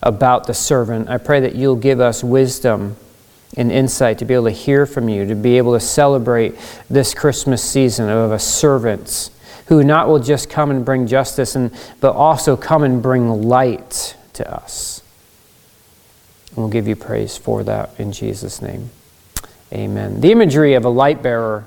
about 0.00 0.46
the 0.46 0.54
servant? 0.54 1.08
I 1.08 1.18
pray 1.18 1.40
that 1.40 1.56
you'll 1.56 1.76
give 1.76 2.00
us 2.00 2.22
wisdom 2.22 2.96
and 3.58 3.72
insight 3.72 4.18
to 4.18 4.24
be 4.24 4.32
able 4.32 4.44
to 4.44 4.50
hear 4.50 4.86
from 4.86 5.08
you, 5.08 5.26
to 5.26 5.34
be 5.34 5.58
able 5.58 5.72
to 5.74 5.80
celebrate 5.80 6.54
this 6.88 7.12
Christmas 7.12 7.62
season 7.62 8.08
of 8.08 8.30
a 8.30 8.38
servant 8.38 9.30
who 9.66 9.82
not 9.84 10.08
will 10.08 10.20
just 10.20 10.48
come 10.48 10.70
and 10.70 10.84
bring 10.84 11.06
justice, 11.06 11.54
and, 11.54 11.70
but 12.00 12.14
also 12.14 12.56
come 12.56 12.82
and 12.84 13.02
bring 13.02 13.42
light 13.42 14.16
to 14.32 14.50
us. 14.50 15.02
And 16.50 16.58
we'll 16.58 16.68
give 16.68 16.88
you 16.88 16.96
praise 16.96 17.36
for 17.36 17.62
that 17.64 17.90
in 17.98 18.12
Jesus' 18.12 18.62
name. 18.62 18.90
Amen. 19.72 20.22
The 20.22 20.32
imagery 20.32 20.72
of 20.74 20.86
a 20.86 20.88
light 20.88 21.22
bearer 21.22 21.66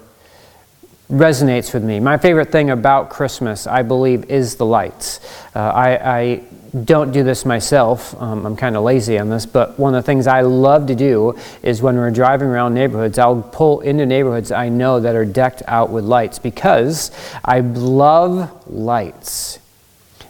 resonates 1.12 1.74
with 1.74 1.84
me. 1.84 2.00
My 2.00 2.18
favorite 2.18 2.51
thing 2.51 2.70
about 2.70 3.10
Christmas, 3.10 3.68
I 3.68 3.84
believe, 3.84 4.25
is 4.30 4.56
the 4.56 4.65
lights. 4.65 5.20
Uh, 5.56 5.60
I, 5.60 6.20
I, 6.20 6.44
don't 6.86 7.12
do 7.12 7.22
this 7.22 7.44
myself. 7.44 8.15
Um, 8.22 8.46
I'm 8.46 8.56
kind 8.56 8.77
of 8.77 8.84
lazy 8.84 9.20
on 9.20 9.30
this, 9.30 9.46
but 9.46 9.77
one 9.77 9.94
of 9.94 10.01
the 10.01 10.06
things 10.06 10.25
I 10.25 10.39
love 10.39 10.88
to 10.88 10.96
do 10.96 11.38
is 11.62 11.82
when 11.82 11.98
we're 11.98 12.12
driving 12.12 12.48
around 12.48 12.74
neighborhoods, 12.74 13.20
I'll 13.20 13.41
pull 13.41 13.82
into 13.82 14.06
neighborhoods 14.06 14.53
I 14.53 14.70
know 14.70 15.01
that 15.01 15.13
are 15.13 15.25
decked 15.25 15.63
out 15.68 15.89
with 15.89 16.06
lights 16.06 16.39
because 16.39 17.12
I 17.44 17.60
love 17.60 18.70
lights. 18.72 19.60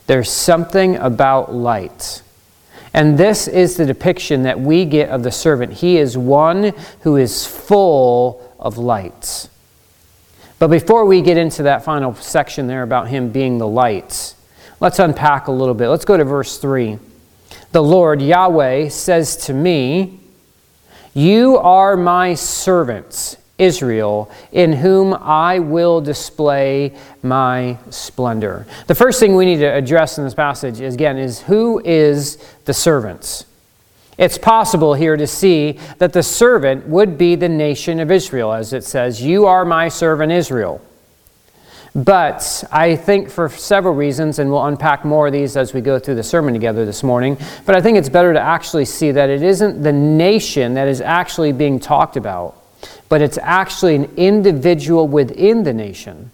There's 0.08 0.32
something 0.32 0.96
about 0.96 1.54
light 1.54 2.24
and 2.94 3.18
this 3.18 3.48
is 3.48 3.78
the 3.78 3.86
depiction 3.86 4.44
that 4.44 4.60
we 4.60 4.86
get 4.86 5.10
of 5.10 5.24
the 5.24 5.32
servant. 5.32 5.74
He 5.74 5.98
is 5.98 6.18
one 6.18 6.74
who 7.02 7.16
is 7.16 7.46
full 7.46 8.54
of 8.60 8.78
light. 8.78 9.48
But 10.62 10.70
before 10.70 11.06
we 11.06 11.24
get 11.24 11.38
into 11.38 11.64
that 11.64 11.84
final 11.84 12.14
section 12.14 12.68
there 12.68 12.84
about 12.84 13.08
him 13.08 13.32
being 13.32 13.58
the 13.58 13.68
light, 13.68 14.36
let's 14.80 15.00
unpack 15.00 15.48
a 15.48 15.52
little 15.52 15.74
bit. 15.74 15.90
Let's 15.90 16.06
go 16.06 16.16
to 16.16 16.24
verse 16.24 16.60
3. 16.60 17.00
The 17.72 17.82
Lord, 17.82 18.22
Yahweh, 18.22 18.90
says 18.90 19.36
to 19.48 19.56
me, 19.56 20.20
You 21.16 21.58
are 21.58 21.98
my 21.98 22.36
servants 22.36 23.38
Israel, 23.58 24.30
in 24.52 24.74
whom 24.74 25.16
I 25.16 25.58
will 25.58 26.00
display 26.00 26.96
my 27.24 27.80
splendor. 27.90 28.68
The 28.86 28.94
first 28.94 29.20
thing 29.20 29.36
we 29.36 29.46
need 29.46 29.62
to 29.62 29.66
address 29.66 30.20
in 30.20 30.26
this 30.26 30.36
passage, 30.36 30.80
is, 30.80 30.94
again, 30.94 31.18
is 31.18 31.42
who 31.42 31.82
is 31.84 32.38
the 32.66 32.74
servants? 32.76 33.46
It's 34.22 34.38
possible 34.38 34.94
here 34.94 35.18
to 35.18 35.28
see 35.28 35.80
that 35.98 36.14
the 36.14 36.24
servant 36.24 36.88
would 36.88 37.18
be 37.18 37.36
the 37.36 37.50
nation 37.50 38.00
of 38.00 38.10
Israel, 38.10 38.54
as 38.54 38.72
it 38.72 38.86
says, 38.86 39.22
You 39.22 39.48
are 39.48 39.66
my 39.66 39.90
servant 39.90 40.32
Israel. 40.32 40.82
But 41.94 42.64
I 42.72 42.96
think 42.96 43.30
for 43.30 43.50
several 43.50 43.94
reasons, 43.94 44.40
and 44.40 44.50
we'll 44.50 44.66
unpack 44.66 45.04
more 45.04 45.28
of 45.28 45.34
these 45.34 45.58
as 45.58 45.74
we 45.74 45.82
go 45.82 46.00
through 46.00 46.16
the 46.16 46.24
sermon 46.24 46.54
together 46.54 46.86
this 46.86 47.04
morning, 47.04 47.38
but 47.66 47.76
I 47.76 47.82
think 47.82 47.98
it's 47.98 48.08
better 48.08 48.32
to 48.32 48.40
actually 48.40 48.86
see 48.86 49.12
that 49.12 49.30
it 49.30 49.44
isn't 49.44 49.84
the 49.84 49.92
nation 49.92 50.76
that 50.76 50.88
is 50.88 51.02
actually 51.02 51.52
being 51.52 51.82
talked 51.82 52.16
about 52.16 52.62
but 53.10 53.22
it's 53.22 53.38
actually 53.42 53.96
an 53.96 54.10
individual 54.18 55.08
within 55.08 55.64
the 55.64 55.74
nation. 55.74 56.32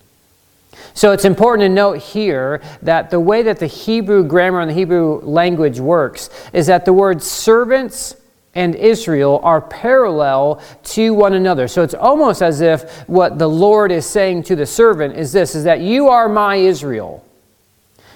So 0.98 1.12
it's 1.12 1.26
important 1.26 1.62
to 1.62 1.70
note 1.70 2.00
here 2.00 2.60
that 2.82 3.12
the 3.12 3.20
way 3.20 3.44
that 3.44 3.60
the 3.60 3.68
Hebrew 3.68 4.24
grammar 4.24 4.62
and 4.62 4.72
the 4.72 4.74
Hebrew 4.74 5.22
language 5.22 5.80
works 5.80 6.32
is 6.54 6.66
that 6.66 6.86
the 6.86 6.94
words 6.94 7.30
servants 7.30 8.16
and 8.56 8.74
Israel 8.74 9.40
are 9.44 9.62
parallel 9.62 10.60
to 10.86 11.14
one 11.14 11.34
another. 11.34 11.68
So 11.68 11.84
it's 11.84 11.94
almost 11.94 12.42
as 12.42 12.62
if 12.62 13.08
what 13.08 13.38
the 13.38 13.48
Lord 13.48 13.92
is 13.92 14.08
saying 14.08 14.42
to 14.44 14.56
the 14.56 14.66
servant 14.66 15.16
is 15.16 15.32
this 15.32 15.54
is 15.54 15.66
that 15.66 15.82
you 15.82 16.08
are 16.08 16.28
my 16.28 16.56
Israel. 16.56 17.24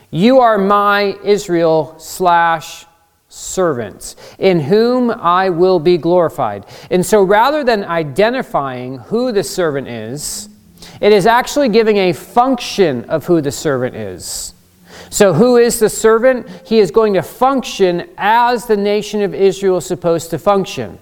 You 0.10 0.40
are 0.40 0.58
my 0.58 1.16
Israel 1.24 1.94
slash 2.00 2.88
servants, 3.30 4.16
in 4.40 4.60
whom 4.60 5.12
I 5.12 5.52
will 5.52 5.80
be 5.80 6.00
glorified. 6.00 6.66
And 6.90 7.06
so 7.06 7.22
rather 7.22 7.64
than 7.64 7.84
identifying 7.84 8.98
who 8.98 9.32
the 9.32 9.44
servant 9.44 9.88
is, 9.88 10.50
it 11.02 11.12
is 11.12 11.26
actually 11.26 11.68
giving 11.70 11.98
a 11.98 12.14
function 12.14 13.04
of 13.06 13.26
who 13.26 13.42
the 13.42 13.52
servant 13.52 13.96
is. 13.96 14.54
So, 15.10 15.34
who 15.34 15.58
is 15.58 15.80
the 15.80 15.90
servant? 15.90 16.48
He 16.66 16.80
is 16.80 16.92
going 16.92 17.16
to 17.16 17.22
function 17.22 18.10
as 18.18 18.68
the 18.68 18.78
nation 18.78 19.22
of 19.22 19.34
Israel 19.34 19.78
is 19.78 19.86
supposed 19.86 20.30
to 20.30 20.40
function. 20.40 21.00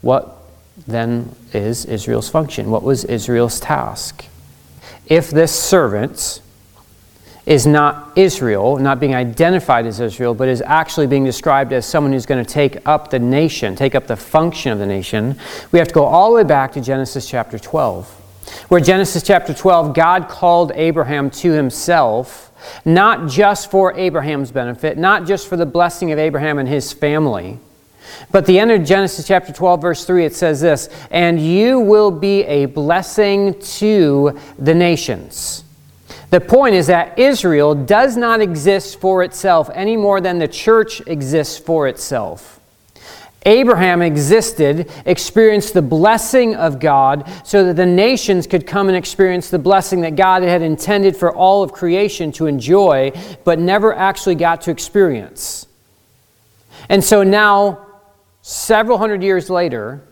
What 0.00 0.36
then 0.86 1.34
is 1.52 1.84
Israel's 1.84 2.28
function? 2.28 2.70
What 2.70 2.82
was 2.82 3.04
Israel's 3.04 3.60
task? 3.60 4.24
If 5.06 5.30
this 5.30 5.52
servant 5.52 6.40
is 7.46 7.66
not 7.66 8.12
Israel, 8.14 8.76
not 8.76 9.00
being 9.00 9.14
identified 9.14 9.86
as 9.86 10.00
Israel, 10.00 10.34
but 10.34 10.48
is 10.48 10.62
actually 10.62 11.06
being 11.06 11.24
described 11.24 11.72
as 11.72 11.86
someone 11.86 12.12
who's 12.12 12.26
going 12.26 12.44
to 12.44 12.50
take 12.50 12.86
up 12.86 13.10
the 13.10 13.18
nation, 13.18 13.74
take 13.74 13.94
up 13.94 14.06
the 14.06 14.16
function 14.16 14.70
of 14.70 14.78
the 14.78 14.86
nation, 14.86 15.38
we 15.72 15.78
have 15.78 15.88
to 15.88 15.94
go 15.94 16.04
all 16.04 16.30
the 16.30 16.36
way 16.36 16.44
back 16.44 16.72
to 16.72 16.80
Genesis 16.80 17.28
chapter 17.28 17.58
12, 17.58 18.22
where 18.68 18.80
Genesis 18.80 19.22
chapter 19.22 19.54
12, 19.54 19.94
God 19.94 20.28
called 20.28 20.72
Abraham 20.74 21.30
to 21.30 21.52
himself, 21.52 22.52
not 22.84 23.28
just 23.28 23.70
for 23.70 23.94
Abraham's 23.94 24.50
benefit, 24.50 24.98
not 24.98 25.26
just 25.26 25.48
for 25.48 25.56
the 25.56 25.66
blessing 25.66 26.12
of 26.12 26.18
Abraham 26.18 26.58
and 26.58 26.68
his 26.68 26.92
family. 26.92 27.58
But 28.30 28.46
the 28.46 28.58
end 28.58 28.70
of 28.70 28.84
Genesis 28.84 29.26
chapter 29.26 29.52
12, 29.52 29.80
verse 29.80 30.04
3, 30.04 30.24
it 30.24 30.34
says 30.34 30.60
this 30.60 30.88
And 31.10 31.40
you 31.40 31.80
will 31.80 32.10
be 32.10 32.42
a 32.44 32.66
blessing 32.66 33.58
to 33.60 34.38
the 34.58 34.74
nations. 34.74 35.64
The 36.30 36.40
point 36.40 36.74
is 36.74 36.88
that 36.88 37.18
Israel 37.18 37.74
does 37.74 38.16
not 38.16 38.40
exist 38.40 39.00
for 39.00 39.22
itself 39.22 39.70
any 39.72 39.96
more 39.96 40.20
than 40.20 40.38
the 40.38 40.48
church 40.48 41.00
exists 41.06 41.56
for 41.58 41.88
itself. 41.88 42.57
Abraham 43.46 44.02
existed, 44.02 44.90
experienced 45.06 45.72
the 45.72 45.82
blessing 45.82 46.56
of 46.56 46.80
God, 46.80 47.30
so 47.44 47.64
that 47.64 47.76
the 47.76 47.86
nations 47.86 48.46
could 48.46 48.66
come 48.66 48.88
and 48.88 48.96
experience 48.96 49.48
the 49.48 49.58
blessing 49.58 50.00
that 50.02 50.16
God 50.16 50.42
had 50.42 50.60
intended 50.60 51.16
for 51.16 51.34
all 51.34 51.62
of 51.62 51.72
creation 51.72 52.32
to 52.32 52.46
enjoy, 52.46 53.12
but 53.44 53.58
never 53.58 53.94
actually 53.94 54.34
got 54.34 54.62
to 54.62 54.70
experience. 54.70 55.66
And 56.88 57.02
so 57.02 57.22
now, 57.22 57.86
several 58.42 58.98
hundred 58.98 59.22
years 59.22 59.48
later, 59.48 60.02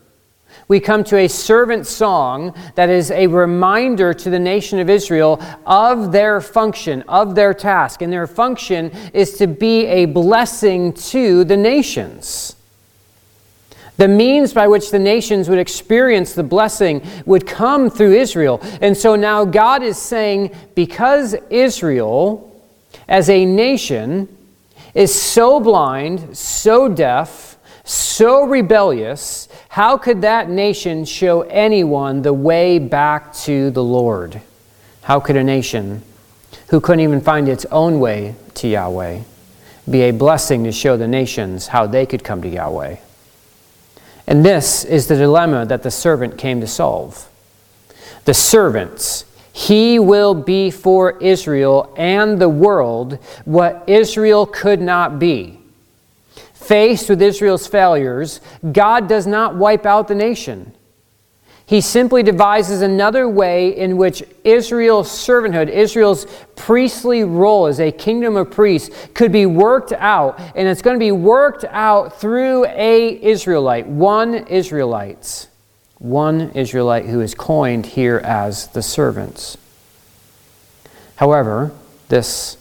we 0.68 0.80
come 0.80 1.04
to 1.04 1.16
a 1.16 1.28
servant 1.28 1.87
song 1.87 2.54
that 2.75 2.88
is 2.88 3.11
a 3.11 3.28
reminder 3.28 4.12
to 4.12 4.30
the 4.30 4.38
nation 4.38 4.78
of 4.80 4.90
Israel 4.90 5.40
of 5.64 6.11
their 6.11 6.40
function, 6.40 7.02
of 7.02 7.35
their 7.35 7.54
task. 7.54 8.02
And 8.02 8.12
their 8.12 8.26
function 8.26 8.90
is 9.14 9.38
to 9.38 9.47
be 9.47 9.87
a 9.87 10.06
blessing 10.06 10.92
to 10.92 11.45
the 11.45 11.56
nations. 11.56 12.56
The 13.96 14.08
means 14.08 14.52
by 14.52 14.68
which 14.68 14.90
the 14.90 14.98
nations 14.98 15.48
would 15.48 15.58
experience 15.58 16.34
the 16.34 16.42
blessing 16.42 17.02
would 17.24 17.46
come 17.46 17.88
through 17.88 18.14
Israel. 18.14 18.60
And 18.80 18.96
so 18.96 19.16
now 19.16 19.44
God 19.44 19.82
is 19.82 19.96
saying, 19.96 20.54
because 20.74 21.34
Israel, 21.48 22.52
as 23.08 23.30
a 23.30 23.44
nation, 23.46 24.28
is 24.94 25.14
so 25.14 25.60
blind, 25.60 26.36
so 26.36 26.88
deaf, 26.88 27.56
so 27.84 28.44
rebellious, 28.44 29.48
how 29.68 29.96
could 29.96 30.22
that 30.22 30.50
nation 30.50 31.04
show 31.04 31.42
anyone 31.42 32.22
the 32.22 32.32
way 32.32 32.78
back 32.78 33.32
to 33.34 33.70
the 33.70 33.84
Lord? 33.84 34.40
How 35.02 35.20
could 35.20 35.36
a 35.36 35.44
nation 35.44 36.02
who 36.68 36.80
couldn't 36.80 37.00
even 37.00 37.20
find 37.20 37.48
its 37.48 37.64
own 37.66 38.00
way 38.00 38.34
to 38.54 38.68
Yahweh 38.68 39.20
be 39.88 40.02
a 40.02 40.10
blessing 40.10 40.64
to 40.64 40.72
show 40.72 40.96
the 40.96 41.06
nations 41.06 41.68
how 41.68 41.86
they 41.86 42.04
could 42.06 42.24
come 42.24 42.42
to 42.42 42.48
Yahweh? 42.48 42.96
And 44.26 44.45
this 44.45 44.85
is 44.85 45.06
the 45.06 45.16
dilemma 45.16 45.66
that 45.66 45.83
the 45.83 45.90
servant 45.90 46.37
came 46.37 46.61
to 46.61 46.66
solve. 46.66 47.28
The 48.25 48.35
servants, 48.35 49.25
he 49.52 49.99
will 49.99 50.35
be 50.35 50.71
for 50.71 51.16
Israel 51.18 51.95
and 51.97 52.40
the 52.40 52.49
world 52.49 53.18
what 53.45 53.85
Israel 53.87 54.47
could 54.47 54.80
not 54.80 55.18
be. 55.18 55.61
Faced 56.54 57.09
with 57.09 57.23
Israel's 57.23 57.68
failures, 57.68 58.40
God 58.73 59.09
does 59.09 59.26
not 59.26 59.54
wipe 59.54 59.87
out 59.87 60.09
the 60.09 60.14
nation. 60.16 60.73
He 61.66 61.80
simply 61.80 62.23
devises 62.23 62.80
another 62.80 63.28
way 63.28 63.76
in 63.76 63.96
which 63.96 64.23
Israel's 64.44 65.08
servanthood, 65.08 65.68
Israel's 65.68 66.25
priestly 66.54 67.25
role 67.25 67.66
as 67.66 67.80
a 67.80 67.90
kingdom 67.90 68.37
of 68.37 68.52
priests, 68.52 69.08
could 69.14 69.32
be 69.32 69.46
worked 69.46 69.92
out. 69.92 70.38
And 70.54 70.68
it's 70.68 70.80
going 70.80 70.94
to 70.94 71.04
be 71.04 71.11
worked 71.11 71.64
out 71.64 72.20
through 72.20 72.66
a 72.66 73.20
Israelite, 73.20 73.88
one 73.88 74.35
Israelite, 74.46 75.49
one 75.99 76.52
Israelite 76.52 77.06
who 77.06 77.20
is 77.20 77.35
coined 77.35 77.87
here 77.87 78.20
as 78.23 78.68
the 78.68 78.82
servants. 78.82 79.58
However, 81.16 81.73
this 82.11 82.58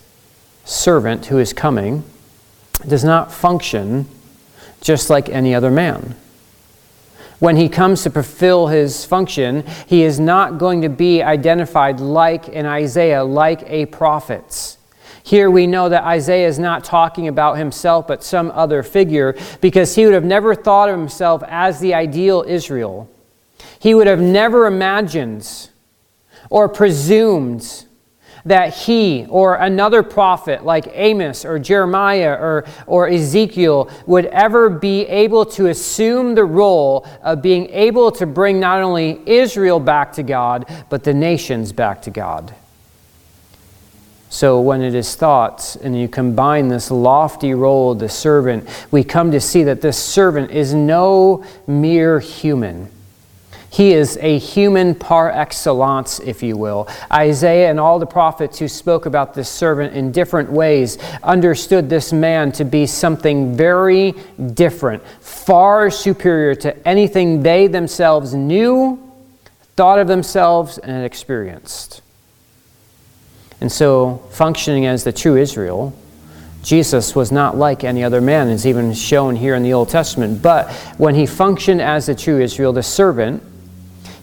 servant 0.63 1.27
who 1.27 1.37
is 1.37 1.53
coming 1.53 2.03
does 2.87 3.03
not 3.03 3.31
function 3.31 4.07
just 4.81 5.11
like 5.11 5.29
any 5.29 5.53
other 5.53 5.69
man. 5.69 6.15
When 7.39 7.57
he 7.57 7.67
comes 7.67 8.03
to 8.03 8.09
fulfill 8.09 8.67
his 8.67 9.03
function, 9.03 9.65
he 9.87 10.03
is 10.03 10.19
not 10.19 10.57
going 10.57 10.81
to 10.83 10.89
be 10.89 11.21
identified 11.21 11.99
like 11.99 12.47
in 12.47 12.65
Isaiah, 12.65 13.23
like 13.23 13.63
a 13.67 13.87
prophet. 13.87 14.77
Here 15.23 15.49
we 15.49 15.65
know 15.65 15.89
that 15.89 16.03
Isaiah 16.03 16.47
is 16.47 16.59
not 16.59 16.83
talking 16.83 17.27
about 17.27 17.57
himself, 17.57 18.07
but 18.07 18.23
some 18.23 18.51
other 18.51 18.83
figure, 18.83 19.35
because 19.59 19.95
he 19.95 20.05
would 20.05 20.13
have 20.13 20.23
never 20.23 20.53
thought 20.53 20.87
of 20.87 20.97
himself 20.97 21.43
as 21.47 21.79
the 21.79 21.93
ideal 21.93 22.45
Israel. 22.47 23.09
He 23.79 23.95
would 23.95 24.07
have 24.07 24.21
never 24.21 24.67
imagined 24.67 25.69
or 26.49 26.69
presumed 26.69 27.84
that 28.45 28.75
he 28.75 29.25
or 29.29 29.55
another 29.55 30.03
prophet 30.03 30.63
like 30.63 30.87
Amos 30.93 31.45
or 31.45 31.57
Jeremiah 31.57 32.33
or, 32.33 32.65
or 32.85 33.07
Ezekiel 33.07 33.89
would 34.05 34.25
ever 34.27 34.69
be 34.69 35.01
able 35.07 35.45
to 35.47 35.67
assume 35.67 36.35
the 36.35 36.45
role 36.45 37.07
of 37.23 37.41
being 37.41 37.69
able 37.71 38.11
to 38.13 38.25
bring 38.25 38.59
not 38.59 38.81
only 38.81 39.19
Israel 39.25 39.79
back 39.79 40.13
to 40.13 40.23
God, 40.23 40.65
but 40.89 41.03
the 41.03 41.13
nations 41.13 41.71
back 41.71 42.03
to 42.03 42.11
God. 42.11 42.53
So, 44.29 44.59
when 44.59 44.81
it 44.81 44.93
is 44.93 45.15
thought, 45.15 45.77
and 45.81 45.97
you 45.97 46.09
combine 46.09 46.67
this 46.67 46.91
lofty 46.91 47.53
role 47.53 47.93
of 47.93 47.99
the 47.99 48.09
servant, 48.09 48.67
we 48.91 49.01
come 49.03 49.31
to 49.31 49.39
see 49.39 49.63
that 49.63 49.79
this 49.79 49.97
servant 49.97 50.51
is 50.51 50.73
no 50.73 51.45
mere 51.67 52.19
human. 52.19 52.89
He 53.75 53.91
is 53.91 54.17
a 54.21 54.39
human 54.39 54.95
par 54.95 55.29
excellence, 55.29 56.21
if 56.21 56.41
you 56.41 56.55
will. 56.55 56.87
Isaiah 57.11 57.69
and 57.69 57.77
all 57.77 57.99
the 57.99 58.05
prophets 58.05 58.57
who 58.57 58.69
spoke 58.69 59.05
about 59.05 59.33
this 59.33 59.49
servant 59.49 59.93
in 59.93 60.13
different 60.13 60.49
ways 60.49 60.97
understood 61.21 61.89
this 61.89 62.13
man 62.13 62.53
to 62.53 62.63
be 62.63 62.85
something 62.85 63.53
very 63.53 64.13
different, 64.53 65.05
far 65.19 65.89
superior 65.89 66.55
to 66.55 66.87
anything 66.87 67.43
they 67.43 67.67
themselves 67.67 68.33
knew, 68.33 68.97
thought 69.75 69.99
of 69.99 70.07
themselves, 70.07 70.77
and 70.77 71.03
experienced. 71.03 72.01
And 73.59 73.69
so, 73.69 74.23
functioning 74.31 74.85
as 74.85 75.03
the 75.03 75.11
true 75.11 75.35
Israel, 75.35 75.93
Jesus 76.63 77.13
was 77.13 77.29
not 77.29 77.57
like 77.57 77.83
any 77.83 78.05
other 78.05 78.21
man, 78.21 78.47
as 78.47 78.65
even 78.65 78.93
shown 78.93 79.35
here 79.35 79.53
in 79.53 79.63
the 79.63 79.73
Old 79.73 79.89
Testament. 79.89 80.41
But 80.41 80.71
when 80.97 81.13
he 81.13 81.25
functioned 81.25 81.81
as 81.81 82.05
the 82.05 82.15
true 82.15 82.39
Israel, 82.39 82.71
the 82.71 82.81
servant, 82.81 83.43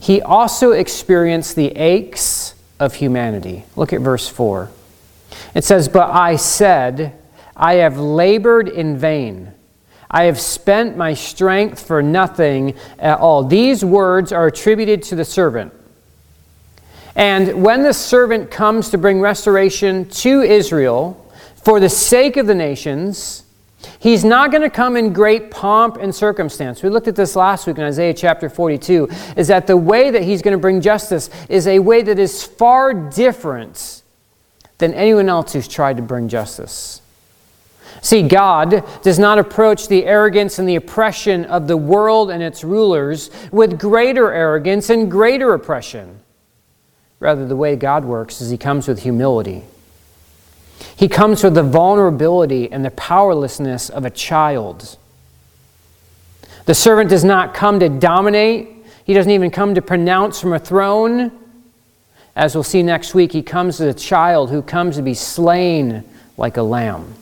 he 0.03 0.21
also 0.21 0.73
experienced 0.73 1.55
the 1.55 1.69
aches 1.77 2.57
of 2.81 2.93
humanity. 2.93 3.65
Look 3.77 3.93
at 3.93 4.01
verse 4.01 4.27
4. 4.27 4.69
It 5.55 5.63
says, 5.63 5.89
But 5.89 6.11
I 6.11 6.35
said, 6.35 7.17
I 7.57 7.75
have 7.75 8.01
labored 8.01 8.69
in 8.69 8.97
vain. 8.97 9.53
I 10.11 10.25
have 10.25 10.41
spent 10.41 10.97
my 10.97 11.15
strength 11.15 11.87
for 11.87 12.03
nothing 12.03 12.75
at 12.99 13.21
all. 13.21 13.45
These 13.45 13.85
words 13.85 14.33
are 14.33 14.49
attributed 14.49 15.05
to 15.05 15.15
the 15.15 15.25
servant. 15.25 15.73
And 17.15 17.63
when 17.63 17.85
the 17.85 17.95
servant 17.95 18.51
comes 18.51 18.91
to 18.91 18.99
bring 18.99 19.21
restoration 19.21 20.09
to 20.09 20.43
Israel 20.43 21.33
for 21.63 21.79
the 21.79 21.89
sake 21.89 22.37
of 22.37 22.49
the 22.49 22.57
nations, 22.57 23.45
He's 23.99 24.25
not 24.25 24.51
going 24.51 24.63
to 24.63 24.71
come 24.71 24.97
in 24.97 25.13
great 25.13 25.51
pomp 25.51 25.97
and 25.97 26.15
circumstance. 26.15 26.83
We 26.83 26.89
looked 26.89 27.09
at 27.09 27.17
this 27.17 27.37
last 27.37 27.67
week 27.67 27.79
in 27.79 27.85
Isaiah 27.85 28.15
chapter 28.15 28.49
42, 28.49 29.09
is 29.37 29.49
that 29.49 29.67
the 29.67 29.77
way 29.77 30.11
that 30.11 30.23
he's 30.23 30.43
going 30.43 30.57
to 30.57 30.61
bring 30.61 30.81
justice 30.81 31.31
is 31.49 31.67
a 31.67 31.79
way 31.79 32.03
that 32.03 32.19
is 32.19 32.43
far 32.45 32.93
different 32.95 34.03
than 34.79 34.95
anyone 34.95 35.29
else 35.29 35.53
who's 35.53 35.69
tried 35.69 35.97
to 35.97 36.03
bring 36.03 36.29
justice. 36.29 37.01
See, 38.01 38.23
God 38.23 38.85
does 39.03 39.19
not 39.19 39.39
approach 39.39 39.87
the 39.87 40.05
arrogance 40.07 40.59
and 40.59 40.69
the 40.69 40.75
oppression 40.75 41.45
of 41.45 41.69
the 41.69 41.77
world 41.77 42.31
and 42.31 42.43
its 42.43 42.65
rulers 42.65 43.31
with 43.53 43.79
greater 43.79 44.33
arrogance 44.33 44.91
and 44.91 45.09
greater 45.09 45.55
oppression. 45.55 46.19
Rather, 47.21 47.47
the 47.47 47.55
way 47.55 47.77
God 47.77 48.05
works 48.05 48.41
is 48.41 48.51
he 48.51 48.59
comes 48.59 48.89
with 48.89 49.03
humility. 49.03 49.63
He 50.97 51.09
comes 51.09 51.43
with 51.43 51.55
the 51.55 51.63
vulnerability 51.63 52.71
and 52.71 52.85
the 52.85 52.91
powerlessness 52.91 53.89
of 53.89 54.05
a 54.05 54.11
child. 54.11 54.97
The 56.67 56.75
servant 56.75 57.11
does 57.11 57.25
not 57.25 57.55
come 57.55 57.81
to 57.81 57.89
dominate, 57.89 58.69
he 59.05 59.15
doesn't 59.15 59.33
even 59.33 59.51
come 59.51 59.75
to 59.75 59.83
pronounce 59.83 60.41
from 60.41 60.53
a 60.53 60.59
throne. 60.59 61.33
As 62.35 62.55
we'll 62.55 62.65
see 62.65 62.83
next 62.83 63.15
week, 63.15 63.33
he 63.33 63.43
comes 63.43 63.81
as 63.81 63.95
a 63.95 63.99
child 63.99 64.51
who 64.51 64.63
comes 64.63 64.97
to 64.97 65.03
be 65.03 65.15
slain 65.15 66.05
like 66.37 66.57
a 66.57 66.63
lamb. 66.63 67.15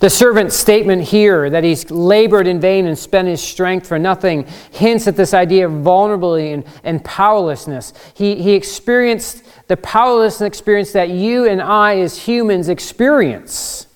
The 0.00 0.10
servant's 0.10 0.56
statement 0.56 1.02
here 1.02 1.50
that 1.50 1.64
he's 1.64 1.90
labored 1.90 2.46
in 2.46 2.60
vain 2.60 2.86
and 2.86 2.98
spent 2.98 3.28
his 3.28 3.42
strength 3.42 3.86
for 3.86 3.98
nothing 3.98 4.46
hints 4.72 5.06
at 5.06 5.16
this 5.16 5.34
idea 5.34 5.66
of 5.66 5.72
vulnerability 5.72 6.52
and, 6.52 6.64
and 6.84 7.04
powerlessness. 7.04 7.92
He, 8.14 8.36
he 8.36 8.52
experienced 8.52 9.42
the 9.68 9.76
powerless 9.76 10.40
experience 10.40 10.92
that 10.92 11.10
you 11.10 11.46
and 11.46 11.60
I 11.60 11.98
as 11.98 12.26
humans 12.26 12.68
experience. 12.68 13.86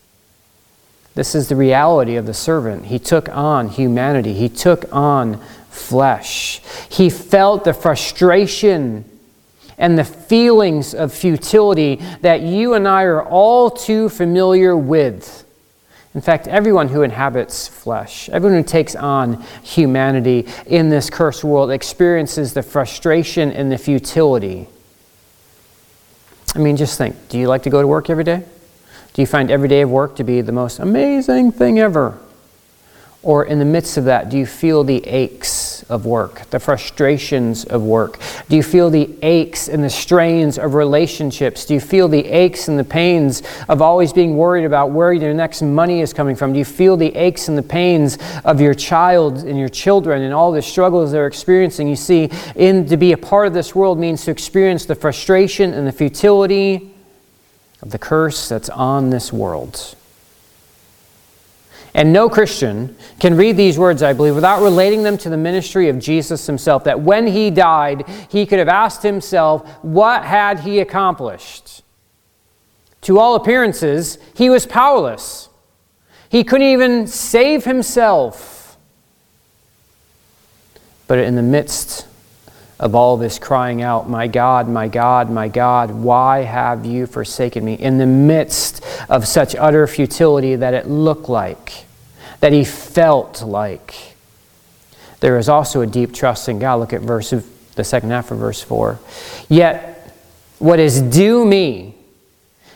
This 1.14 1.34
is 1.34 1.48
the 1.48 1.56
reality 1.56 2.16
of 2.16 2.26
the 2.26 2.34
servant. 2.34 2.86
He 2.86 2.98
took 2.98 3.28
on 3.28 3.68
humanity, 3.68 4.34
he 4.34 4.48
took 4.48 4.84
on 4.92 5.40
flesh. 5.70 6.60
He 6.88 7.08
felt 7.10 7.64
the 7.64 7.74
frustration 7.74 9.04
and 9.78 9.98
the 9.98 10.04
feelings 10.04 10.94
of 10.94 11.12
futility 11.12 11.96
that 12.20 12.42
you 12.42 12.74
and 12.74 12.86
I 12.86 13.02
are 13.02 13.24
all 13.24 13.70
too 13.70 14.08
familiar 14.08 14.76
with. 14.76 15.43
In 16.14 16.20
fact, 16.20 16.46
everyone 16.46 16.88
who 16.88 17.02
inhabits 17.02 17.66
flesh, 17.66 18.28
everyone 18.28 18.58
who 18.58 18.68
takes 18.68 18.94
on 18.94 19.42
humanity 19.62 20.46
in 20.66 20.88
this 20.88 21.10
cursed 21.10 21.42
world 21.42 21.70
experiences 21.72 22.54
the 22.54 22.62
frustration 22.62 23.50
and 23.50 23.72
the 23.72 23.78
futility 23.78 24.68
I 26.54 26.60
mean, 26.60 26.76
just 26.76 26.98
think 26.98 27.28
do 27.28 27.38
you 27.38 27.48
like 27.48 27.64
to 27.64 27.70
go 27.70 27.80
to 27.80 27.86
work 27.86 28.08
every 28.08 28.24
day? 28.24 28.44
Do 29.12 29.22
you 29.22 29.26
find 29.26 29.50
every 29.50 29.68
day 29.68 29.82
of 29.82 29.90
work 29.90 30.16
to 30.16 30.24
be 30.24 30.40
the 30.40 30.52
most 30.52 30.78
amazing 30.78 31.52
thing 31.52 31.78
ever? 31.78 32.18
Or 33.22 33.44
in 33.44 33.58
the 33.58 33.64
midst 33.64 33.96
of 33.96 34.04
that, 34.04 34.28
do 34.28 34.36
you 34.36 34.46
feel 34.46 34.84
the 34.84 35.04
aches 35.06 35.73
of 35.88 36.06
work, 36.06 36.48
the 36.50 36.60
frustrations 36.60 37.64
of 37.64 37.82
work? 37.82 38.18
Do 38.48 38.56
you 38.56 38.62
feel 38.62 38.90
the 38.90 39.14
aches 39.22 39.68
and 39.68 39.82
the 39.82 39.90
strains 39.90 40.58
of 40.58 40.74
relationships? 40.74 41.64
Do 41.64 41.74
you 41.74 41.80
feel 41.80 42.08
the 42.08 42.24
aches 42.26 42.68
and 42.68 42.78
the 42.78 42.84
pains 42.84 43.42
of 43.68 43.82
always 43.82 44.12
being 44.12 44.36
worried 44.36 44.64
about 44.64 44.90
where 44.90 45.12
your 45.12 45.34
next 45.34 45.62
money 45.62 46.00
is 46.00 46.12
coming 46.12 46.36
from? 46.36 46.52
Do 46.52 46.58
you 46.58 46.64
feel 46.64 46.96
the 46.96 47.14
aches 47.14 47.48
and 47.48 47.56
the 47.56 47.62
pains 47.62 48.18
of 48.44 48.60
your 48.60 48.74
child 48.74 49.38
and 49.38 49.58
your 49.58 49.68
children 49.68 50.22
and 50.22 50.32
all 50.32 50.52
the 50.52 50.62
struggles 50.62 51.12
they're 51.12 51.26
experiencing? 51.26 51.88
You 51.88 51.96
see, 51.96 52.30
in 52.54 52.86
to 52.86 52.96
be 52.96 53.12
a 53.12 53.18
part 53.18 53.46
of 53.46 53.54
this 53.54 53.74
world 53.74 53.98
means 53.98 54.24
to 54.24 54.30
experience 54.30 54.84
the 54.86 54.94
frustration 54.94 55.74
and 55.74 55.86
the 55.86 55.92
futility 55.92 56.94
of 57.82 57.90
the 57.90 57.98
curse 57.98 58.48
that's 58.48 58.70
on 58.70 59.10
this 59.10 59.32
world. 59.32 59.94
And 61.94 62.12
no 62.12 62.28
Christian 62.28 62.96
can 63.20 63.36
read 63.36 63.56
these 63.56 63.78
words, 63.78 64.02
I 64.02 64.12
believe, 64.12 64.34
without 64.34 64.62
relating 64.62 65.04
them 65.04 65.16
to 65.18 65.30
the 65.30 65.36
ministry 65.36 65.88
of 65.88 66.00
Jesus 66.00 66.44
himself. 66.44 66.82
That 66.84 67.00
when 67.00 67.28
he 67.28 67.50
died, 67.50 68.04
he 68.28 68.46
could 68.46 68.58
have 68.58 68.68
asked 68.68 69.02
himself, 69.04 69.68
what 69.82 70.24
had 70.24 70.60
he 70.60 70.80
accomplished? 70.80 71.82
To 73.02 73.20
all 73.20 73.36
appearances, 73.36 74.18
he 74.34 74.50
was 74.50 74.66
powerless. 74.66 75.48
He 76.28 76.42
couldn't 76.42 76.66
even 76.66 77.06
save 77.06 77.64
himself. 77.64 78.76
But 81.06 81.18
in 81.18 81.36
the 81.36 81.42
midst 81.42 82.08
of 82.78 82.94
all 82.94 83.16
this 83.16 83.38
crying 83.38 83.82
out, 83.82 84.08
My 84.08 84.26
God, 84.26 84.68
my 84.68 84.88
God, 84.88 85.30
my 85.30 85.48
God, 85.48 85.90
why 85.90 86.42
have 86.42 86.84
you 86.84 87.06
forsaken 87.06 87.64
me? 87.64 87.74
In 87.74 87.98
the 87.98 88.06
midst 88.06 88.84
of 89.08 89.26
such 89.26 89.54
utter 89.54 89.86
futility 89.86 90.56
that 90.56 90.74
it 90.74 90.88
looked 90.88 91.28
like, 91.28 91.84
that 92.40 92.52
he 92.52 92.64
felt 92.64 93.42
like, 93.42 94.16
there 95.20 95.38
is 95.38 95.48
also 95.48 95.80
a 95.80 95.86
deep 95.86 96.12
trust 96.12 96.48
in 96.48 96.58
God. 96.58 96.80
Look 96.80 96.92
at 96.92 97.00
verse, 97.00 97.32
the 97.76 97.84
second 97.84 98.10
half 98.10 98.30
of 98.30 98.38
verse 98.38 98.60
4. 98.60 98.98
Yet, 99.48 100.12
what 100.58 100.78
is 100.78 101.00
due 101.00 101.46
me 101.46 101.94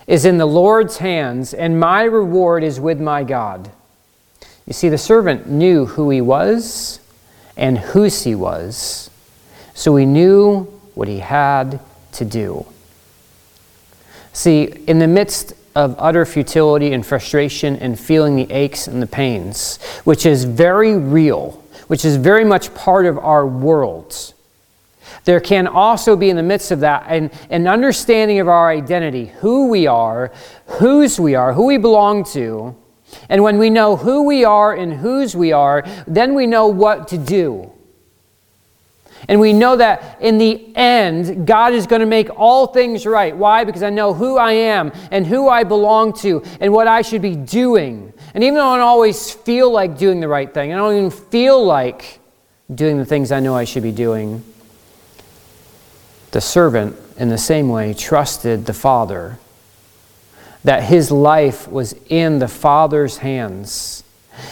is 0.06 0.24
in 0.24 0.38
the 0.38 0.46
Lord's 0.46 0.96
hands, 0.98 1.52
and 1.52 1.78
my 1.78 2.04
reward 2.04 2.64
is 2.64 2.80
with 2.80 3.00
my 3.00 3.24
God. 3.24 3.70
You 4.66 4.72
see, 4.72 4.88
the 4.88 4.98
servant 4.98 5.48
knew 5.48 5.84
who 5.84 6.08
he 6.08 6.20
was 6.20 7.00
and 7.56 7.78
whose 7.78 8.24
he 8.24 8.34
was 8.34 9.10
so 9.78 9.94
he 9.94 10.04
knew 10.04 10.64
what 10.96 11.06
he 11.06 11.20
had 11.20 11.78
to 12.10 12.24
do. 12.24 12.66
See, 14.32 14.64
in 14.88 14.98
the 14.98 15.06
midst 15.06 15.52
of 15.76 15.94
utter 16.00 16.26
futility 16.26 16.92
and 16.92 17.06
frustration 17.06 17.76
and 17.76 17.96
feeling 17.96 18.34
the 18.34 18.50
aches 18.50 18.88
and 18.88 19.00
the 19.00 19.06
pains, 19.06 19.76
which 20.02 20.26
is 20.26 20.42
very 20.42 20.96
real, 20.96 21.62
which 21.86 22.04
is 22.04 22.16
very 22.16 22.44
much 22.44 22.74
part 22.74 23.06
of 23.06 23.18
our 23.18 23.46
world, 23.46 24.34
there 25.26 25.38
can 25.38 25.68
also 25.68 26.16
be 26.16 26.28
in 26.28 26.34
the 26.34 26.42
midst 26.42 26.72
of 26.72 26.80
that 26.80 27.06
an, 27.06 27.30
an 27.48 27.68
understanding 27.68 28.40
of 28.40 28.48
our 28.48 28.70
identity, 28.70 29.26
who 29.26 29.68
we 29.68 29.86
are, 29.86 30.32
whose 30.66 31.20
we 31.20 31.36
are, 31.36 31.52
who 31.52 31.66
we 31.66 31.76
belong 31.76 32.24
to. 32.32 32.74
And 33.28 33.44
when 33.44 33.58
we 33.58 33.70
know 33.70 33.94
who 33.94 34.24
we 34.24 34.44
are 34.44 34.74
and 34.74 34.92
whose 34.94 35.36
we 35.36 35.52
are, 35.52 35.84
then 36.08 36.34
we 36.34 36.48
know 36.48 36.66
what 36.66 37.06
to 37.08 37.16
do. 37.16 37.70
And 39.26 39.40
we 39.40 39.52
know 39.52 39.76
that 39.76 40.18
in 40.20 40.38
the 40.38 40.74
end, 40.76 41.46
God 41.46 41.72
is 41.72 41.86
going 41.86 42.00
to 42.00 42.06
make 42.06 42.30
all 42.38 42.68
things 42.68 43.04
right. 43.04 43.36
Why? 43.36 43.64
Because 43.64 43.82
I 43.82 43.90
know 43.90 44.14
who 44.14 44.36
I 44.36 44.52
am 44.52 44.92
and 45.10 45.26
who 45.26 45.48
I 45.48 45.64
belong 45.64 46.12
to 46.18 46.42
and 46.60 46.72
what 46.72 46.86
I 46.86 47.02
should 47.02 47.22
be 47.22 47.34
doing. 47.34 48.12
And 48.34 48.44
even 48.44 48.54
though 48.54 48.68
I 48.68 48.76
don't 48.76 48.86
always 48.86 49.32
feel 49.32 49.70
like 49.70 49.98
doing 49.98 50.20
the 50.20 50.28
right 50.28 50.52
thing, 50.52 50.72
I 50.72 50.76
don't 50.76 50.96
even 50.96 51.10
feel 51.10 51.64
like 51.64 52.20
doing 52.72 52.98
the 52.98 53.04
things 53.04 53.32
I 53.32 53.40
know 53.40 53.56
I 53.56 53.64
should 53.64 53.82
be 53.82 53.92
doing, 53.92 54.44
the 56.30 56.40
servant, 56.40 56.96
in 57.16 57.30
the 57.30 57.38
same 57.38 57.68
way, 57.68 57.94
trusted 57.94 58.66
the 58.66 58.74
Father 58.74 59.38
that 60.64 60.84
his 60.84 61.10
life 61.10 61.68
was 61.68 61.94
in 62.08 62.38
the 62.38 62.48
Father's 62.48 63.18
hands 63.18 64.04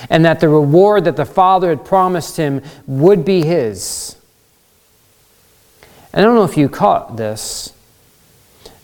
and 0.08 0.24
that 0.24 0.40
the 0.40 0.48
reward 0.48 1.04
that 1.04 1.16
the 1.16 1.24
Father 1.24 1.68
had 1.70 1.84
promised 1.84 2.36
him 2.36 2.62
would 2.86 3.24
be 3.24 3.44
his. 3.44 4.16
I 6.16 6.22
don't 6.22 6.34
know 6.34 6.44
if 6.44 6.56
you 6.56 6.70
caught 6.70 7.18
this, 7.18 7.74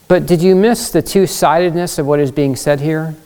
but 0.06 0.26
did 0.26 0.42
you 0.42 0.54
miss 0.54 0.90
the 0.90 1.00
two 1.00 1.26
sidedness 1.26 1.98
of 1.98 2.06
what 2.06 2.20
is 2.20 2.30
being 2.30 2.56
said 2.56 2.78
here? 2.78 3.16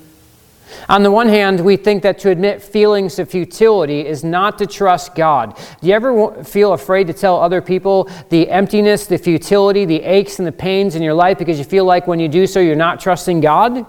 On 0.88 1.03
the 1.03 1.11
one 1.11 1.29
hand, 1.29 1.64
we 1.64 1.77
think 1.77 2.05
that 2.05 2.21
to 2.21 2.31
admit 2.31 2.62
feelings 2.62 3.19
of 3.19 3.29
futility 3.29 4.07
is 4.07 4.23
not 4.23 4.59
to 4.59 4.66
trust 4.66 5.16
God. 5.16 5.57
Do 5.81 5.88
you 5.88 5.95
ever 5.95 6.45
feel 6.45 6.73
afraid 6.73 7.09
to 7.09 7.12
tell 7.12 7.40
other 7.40 7.61
people 7.61 8.09
the 8.29 8.49
emptiness, 8.49 9.09
the 9.09 9.19
futility, 9.19 9.85
the 9.85 10.03
aches, 10.03 10.38
and 10.38 10.47
the 10.47 10.53
pains 10.53 10.95
in 10.95 11.03
your 11.03 11.14
life 11.14 11.37
because 11.37 11.59
you 11.59 11.64
feel 11.64 11.85
like 11.85 12.07
when 12.07 12.21
you 12.21 12.29
do 12.29 12.47
so, 12.47 12.61
you're 12.61 12.77
not 12.77 13.01
trusting 13.01 13.40
God? 13.40 13.85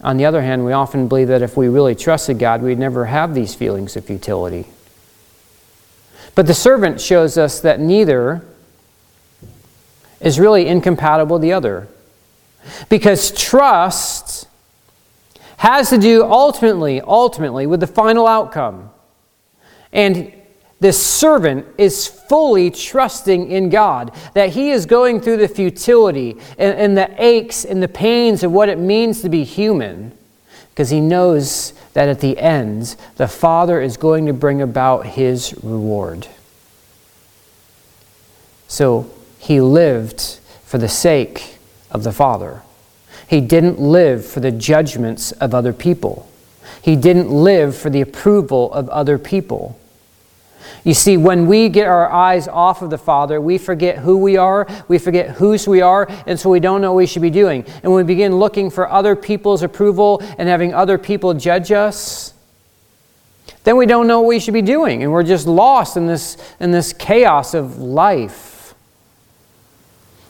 On 0.00 0.16
the 0.16 0.24
other 0.24 0.42
hand, 0.42 0.64
we 0.64 0.72
often 0.72 1.06
believe 1.06 1.28
that 1.28 1.42
if 1.42 1.56
we 1.56 1.68
really 1.68 1.94
trusted 1.94 2.40
God, 2.40 2.62
we'd 2.62 2.80
never 2.80 3.04
have 3.04 3.32
these 3.32 3.54
feelings 3.54 3.94
of 3.94 4.04
futility. 4.04 4.66
But 6.36 6.46
the 6.46 6.54
servant 6.54 7.00
shows 7.00 7.36
us 7.36 7.60
that 7.60 7.80
neither 7.80 8.46
is 10.20 10.38
really 10.38 10.68
incompatible 10.68 11.36
with 11.36 11.42
the 11.42 11.54
other. 11.54 11.88
Because 12.88 13.32
trust 13.32 14.46
has 15.56 15.88
to 15.90 15.98
do 15.98 16.24
ultimately, 16.24 17.00
ultimately 17.00 17.66
with 17.66 17.80
the 17.80 17.86
final 17.86 18.26
outcome. 18.26 18.90
And 19.92 20.32
this 20.78 21.02
servant 21.02 21.66
is 21.78 22.06
fully 22.06 22.70
trusting 22.70 23.50
in 23.50 23.70
God, 23.70 24.14
that 24.34 24.50
he 24.50 24.72
is 24.72 24.84
going 24.84 25.22
through 25.22 25.38
the 25.38 25.48
futility 25.48 26.36
and, 26.58 26.78
and 26.78 26.96
the 26.98 27.10
aches 27.16 27.64
and 27.64 27.82
the 27.82 27.88
pains 27.88 28.42
of 28.42 28.52
what 28.52 28.68
it 28.68 28.78
means 28.78 29.22
to 29.22 29.30
be 29.30 29.42
human, 29.42 30.15
because 30.76 30.90
he 30.90 31.00
knows 31.00 31.72
that 31.94 32.06
at 32.06 32.20
the 32.20 32.38
end, 32.38 32.96
the 33.16 33.26
Father 33.26 33.80
is 33.80 33.96
going 33.96 34.26
to 34.26 34.34
bring 34.34 34.60
about 34.60 35.06
his 35.06 35.54
reward. 35.62 36.28
So 38.68 39.10
he 39.38 39.58
lived 39.58 40.20
for 40.66 40.76
the 40.76 40.86
sake 40.90 41.56
of 41.90 42.04
the 42.04 42.12
Father. 42.12 42.60
He 43.26 43.40
didn't 43.40 43.80
live 43.80 44.26
for 44.26 44.40
the 44.40 44.50
judgments 44.50 45.32
of 45.32 45.54
other 45.54 45.72
people. 45.72 46.30
He 46.82 46.94
didn't 46.94 47.30
live 47.30 47.74
for 47.74 47.88
the 47.88 48.02
approval 48.02 48.70
of 48.74 48.90
other 48.90 49.16
people. 49.16 49.80
You 50.84 50.94
see, 50.94 51.16
when 51.16 51.46
we 51.46 51.68
get 51.68 51.86
our 51.86 52.10
eyes 52.10 52.48
off 52.48 52.82
of 52.82 52.90
the 52.90 52.98
Father, 52.98 53.40
we 53.40 53.58
forget 53.58 53.98
who 53.98 54.16
we 54.18 54.36
are, 54.36 54.66
we 54.88 54.98
forget 54.98 55.30
whose 55.30 55.66
we 55.66 55.80
are, 55.80 56.06
and 56.26 56.38
so 56.38 56.50
we 56.50 56.60
don't 56.60 56.80
know 56.80 56.92
what 56.92 56.98
we 56.98 57.06
should 57.06 57.22
be 57.22 57.30
doing. 57.30 57.64
And 57.82 57.92
when 57.92 58.04
we 58.04 58.14
begin 58.14 58.36
looking 58.36 58.70
for 58.70 58.88
other 58.88 59.16
people's 59.16 59.62
approval 59.62 60.22
and 60.38 60.48
having 60.48 60.72
other 60.74 60.98
people 60.98 61.34
judge 61.34 61.72
us, 61.72 62.34
then 63.64 63.76
we 63.76 63.86
don't 63.86 64.06
know 64.06 64.20
what 64.20 64.28
we 64.28 64.38
should 64.38 64.54
be 64.54 64.62
doing, 64.62 65.02
and 65.02 65.12
we're 65.12 65.24
just 65.24 65.46
lost 65.46 65.96
in 65.96 66.06
this, 66.06 66.36
in 66.60 66.70
this 66.70 66.92
chaos 66.92 67.52
of 67.52 67.78
life. 67.78 68.55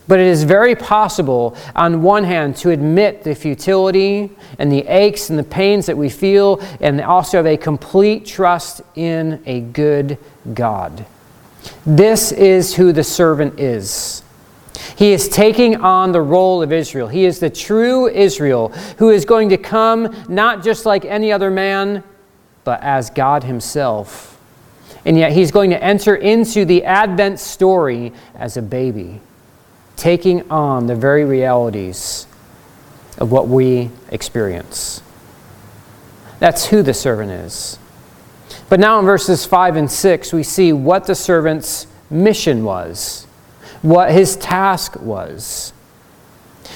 But 0.07 0.19
it 0.19 0.27
is 0.27 0.43
very 0.43 0.75
possible, 0.75 1.57
on 1.75 2.01
one 2.01 2.23
hand, 2.23 2.55
to 2.57 2.69
admit 2.69 3.23
the 3.23 3.35
futility 3.35 4.29
and 4.57 4.71
the 4.71 4.87
aches 4.87 5.29
and 5.29 5.37
the 5.37 5.43
pains 5.43 5.85
that 5.87 5.97
we 5.97 6.09
feel, 6.09 6.61
and 6.79 7.01
also 7.01 7.37
have 7.37 7.45
a 7.45 7.57
complete 7.57 8.25
trust 8.25 8.81
in 8.95 9.41
a 9.45 9.61
good 9.61 10.17
God. 10.53 11.05
This 11.85 12.31
is 12.31 12.75
who 12.75 12.93
the 12.93 13.03
servant 13.03 13.59
is. 13.59 14.23
He 14.95 15.11
is 15.11 15.27
taking 15.27 15.75
on 15.77 16.11
the 16.11 16.21
role 16.21 16.63
of 16.63 16.71
Israel. 16.71 17.07
He 17.07 17.25
is 17.25 17.39
the 17.39 17.49
true 17.49 18.07
Israel 18.07 18.69
who 18.97 19.09
is 19.09 19.25
going 19.25 19.49
to 19.49 19.57
come 19.57 20.15
not 20.27 20.63
just 20.63 20.85
like 20.85 21.05
any 21.05 21.31
other 21.31 21.51
man, 21.51 22.03
but 22.63 22.81
as 22.81 23.09
God 23.09 23.43
Himself. 23.43 24.39
And 25.05 25.17
yet 25.17 25.31
He's 25.31 25.51
going 25.51 25.69
to 25.69 25.83
enter 25.83 26.15
into 26.15 26.65
the 26.65 26.83
Advent 26.83 27.39
story 27.39 28.11
as 28.35 28.57
a 28.57 28.61
baby, 28.61 29.19
taking 29.97 30.49
on 30.49 30.87
the 30.87 30.95
very 30.95 31.25
realities 31.25 32.27
of 33.17 33.31
what 33.31 33.47
we 33.47 33.89
experience. 34.09 35.01
That's 36.39 36.67
who 36.67 36.83
the 36.83 36.93
servant 36.93 37.31
is. 37.31 37.79
But 38.69 38.79
now 38.79 38.99
in 38.99 39.05
verses 39.05 39.45
5 39.45 39.75
and 39.75 39.91
6, 39.91 40.33
we 40.33 40.43
see 40.43 40.71
what 40.71 41.07
the 41.07 41.15
servant's 41.15 41.87
mission 42.09 42.63
was, 42.63 43.25
what 43.81 44.11
his 44.11 44.35
task 44.37 44.95
was. 44.99 45.73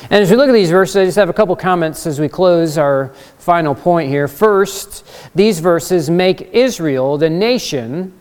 And 0.09 0.23
as 0.23 0.31
we 0.31 0.37
look 0.37 0.49
at 0.49 0.53
these 0.53 0.71
verses, 0.71 0.95
I 0.95 1.05
just 1.05 1.17
have 1.17 1.29
a 1.29 1.33
couple 1.33 1.55
comments 1.55 2.07
as 2.07 2.19
we 2.19 2.27
close 2.27 2.77
our 2.77 3.09
final 3.37 3.75
point 3.75 4.09
here. 4.09 4.27
First, 4.27 5.05
these 5.35 5.59
verses 5.59 6.09
make 6.09 6.41
Israel, 6.53 7.17
the 7.17 7.29
nation, 7.29 8.13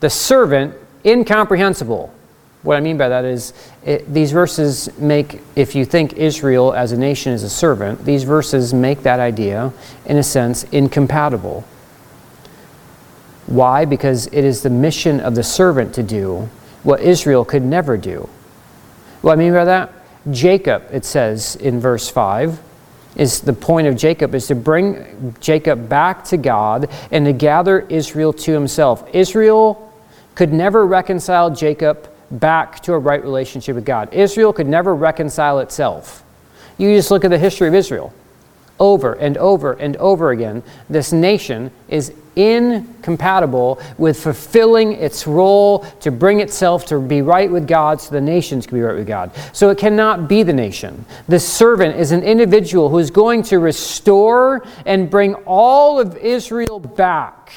the 0.00 0.10
servant, 0.10 0.74
incomprehensible. 1.04 2.14
What 2.62 2.76
I 2.76 2.80
mean 2.80 2.96
by 2.96 3.08
that 3.08 3.24
is, 3.24 3.52
it, 3.84 4.12
these 4.12 4.30
verses 4.30 4.96
make, 4.98 5.40
if 5.56 5.74
you 5.74 5.84
think 5.84 6.12
Israel 6.14 6.72
as 6.72 6.92
a 6.92 6.96
nation 6.96 7.32
is 7.32 7.42
a 7.42 7.50
servant, 7.50 8.04
these 8.04 8.22
verses 8.22 8.72
make 8.72 9.02
that 9.02 9.18
idea, 9.18 9.72
in 10.06 10.16
a 10.16 10.22
sense, 10.22 10.62
incompatible. 10.64 11.64
Why? 13.46 13.84
Because 13.84 14.28
it 14.28 14.44
is 14.44 14.62
the 14.62 14.70
mission 14.70 15.18
of 15.18 15.34
the 15.34 15.42
servant 15.42 15.94
to 15.94 16.02
do 16.04 16.48
what 16.84 17.00
Israel 17.00 17.44
could 17.44 17.62
never 17.62 17.96
do. 17.96 18.28
What 19.22 19.32
I 19.32 19.36
mean 19.36 19.52
by 19.52 19.64
that? 19.64 19.92
Jacob, 20.30 20.84
it 20.92 21.04
says 21.04 21.56
in 21.56 21.80
verse 21.80 22.08
5, 22.08 22.60
is 23.16 23.40
the 23.40 23.52
point 23.52 23.86
of 23.86 23.96
Jacob 23.96 24.34
is 24.34 24.46
to 24.46 24.54
bring 24.54 25.34
Jacob 25.40 25.88
back 25.88 26.24
to 26.24 26.36
God 26.36 26.88
and 27.10 27.26
to 27.26 27.32
gather 27.32 27.80
Israel 27.80 28.32
to 28.32 28.52
himself. 28.52 29.06
Israel 29.12 29.92
could 30.34 30.52
never 30.52 30.86
reconcile 30.86 31.50
Jacob 31.50 32.08
back 32.32 32.80
to 32.80 32.94
a 32.94 32.98
right 32.98 33.22
relationship 33.22 33.74
with 33.74 33.84
God. 33.84 34.12
Israel 34.12 34.52
could 34.52 34.66
never 34.66 34.94
reconcile 34.94 35.58
itself. 35.60 36.24
You 36.78 36.94
just 36.96 37.10
look 37.10 37.24
at 37.24 37.30
the 37.30 37.38
history 37.38 37.68
of 37.68 37.74
Israel. 37.74 38.12
Over 38.80 39.12
and 39.12 39.36
over 39.36 39.74
and 39.74 39.96
over 39.98 40.30
again, 40.32 40.62
this 40.88 41.12
nation 41.12 41.70
is 41.88 42.12
incompatible 42.34 43.80
with 43.98 44.20
fulfilling 44.20 44.94
its 44.94 45.26
role 45.26 45.80
to 46.00 46.10
bring 46.10 46.40
itself 46.40 46.86
to 46.86 46.98
be 46.98 47.20
right 47.22 47.50
with 47.50 47.68
God 47.68 48.00
so 48.00 48.10
the 48.10 48.20
nations 48.20 48.66
can 48.66 48.78
be 48.78 48.82
right 48.82 48.96
with 48.96 49.06
God. 49.06 49.30
So 49.52 49.68
it 49.68 49.78
cannot 49.78 50.28
be 50.28 50.42
the 50.42 50.52
nation. 50.52 51.04
The 51.28 51.38
servant 51.38 51.96
is 51.96 52.10
an 52.10 52.22
individual 52.22 52.88
who 52.88 52.98
is 52.98 53.10
going 53.10 53.42
to 53.44 53.58
restore 53.58 54.66
and 54.86 55.10
bring 55.10 55.34
all 55.46 56.00
of 56.00 56.16
Israel 56.16 56.80
back. 56.80 57.52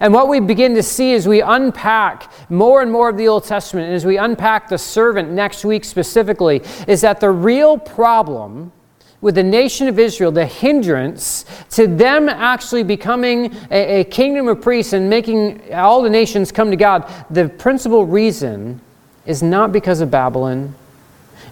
And 0.00 0.14
what 0.14 0.28
we 0.28 0.40
begin 0.40 0.74
to 0.76 0.82
see 0.82 1.14
as 1.14 1.26
we 1.26 1.40
unpack 1.40 2.30
more 2.50 2.82
and 2.82 2.92
more 2.92 3.08
of 3.08 3.16
the 3.16 3.28
Old 3.28 3.44
Testament, 3.44 3.86
and 3.86 3.96
as 3.96 4.06
we 4.06 4.16
unpack 4.16 4.68
the 4.68 4.78
servant 4.78 5.30
next 5.30 5.64
week 5.64 5.84
specifically, 5.84 6.62
is 6.86 7.00
that 7.00 7.20
the 7.20 7.30
real 7.30 7.76
problem 7.76 8.72
with 9.20 9.34
the 9.34 9.42
nation 9.42 9.88
of 9.88 9.98
Israel, 9.98 10.30
the 10.30 10.46
hindrance 10.46 11.44
to 11.70 11.88
them 11.88 12.28
actually 12.28 12.84
becoming 12.84 13.52
a, 13.70 14.00
a, 14.00 14.04
kingdom 14.04 14.46
of 14.46 14.62
priests 14.62 14.92
and 14.92 15.10
making 15.10 15.74
all 15.74 16.02
the 16.02 16.10
nations 16.10 16.52
come 16.52 16.70
to 16.70 16.76
God, 16.76 17.12
the 17.28 17.48
principal 17.48 18.06
reason 18.06 18.80
is 19.26 19.42
not 19.42 19.72
because 19.72 20.00
of 20.00 20.10
Babylon 20.10 20.74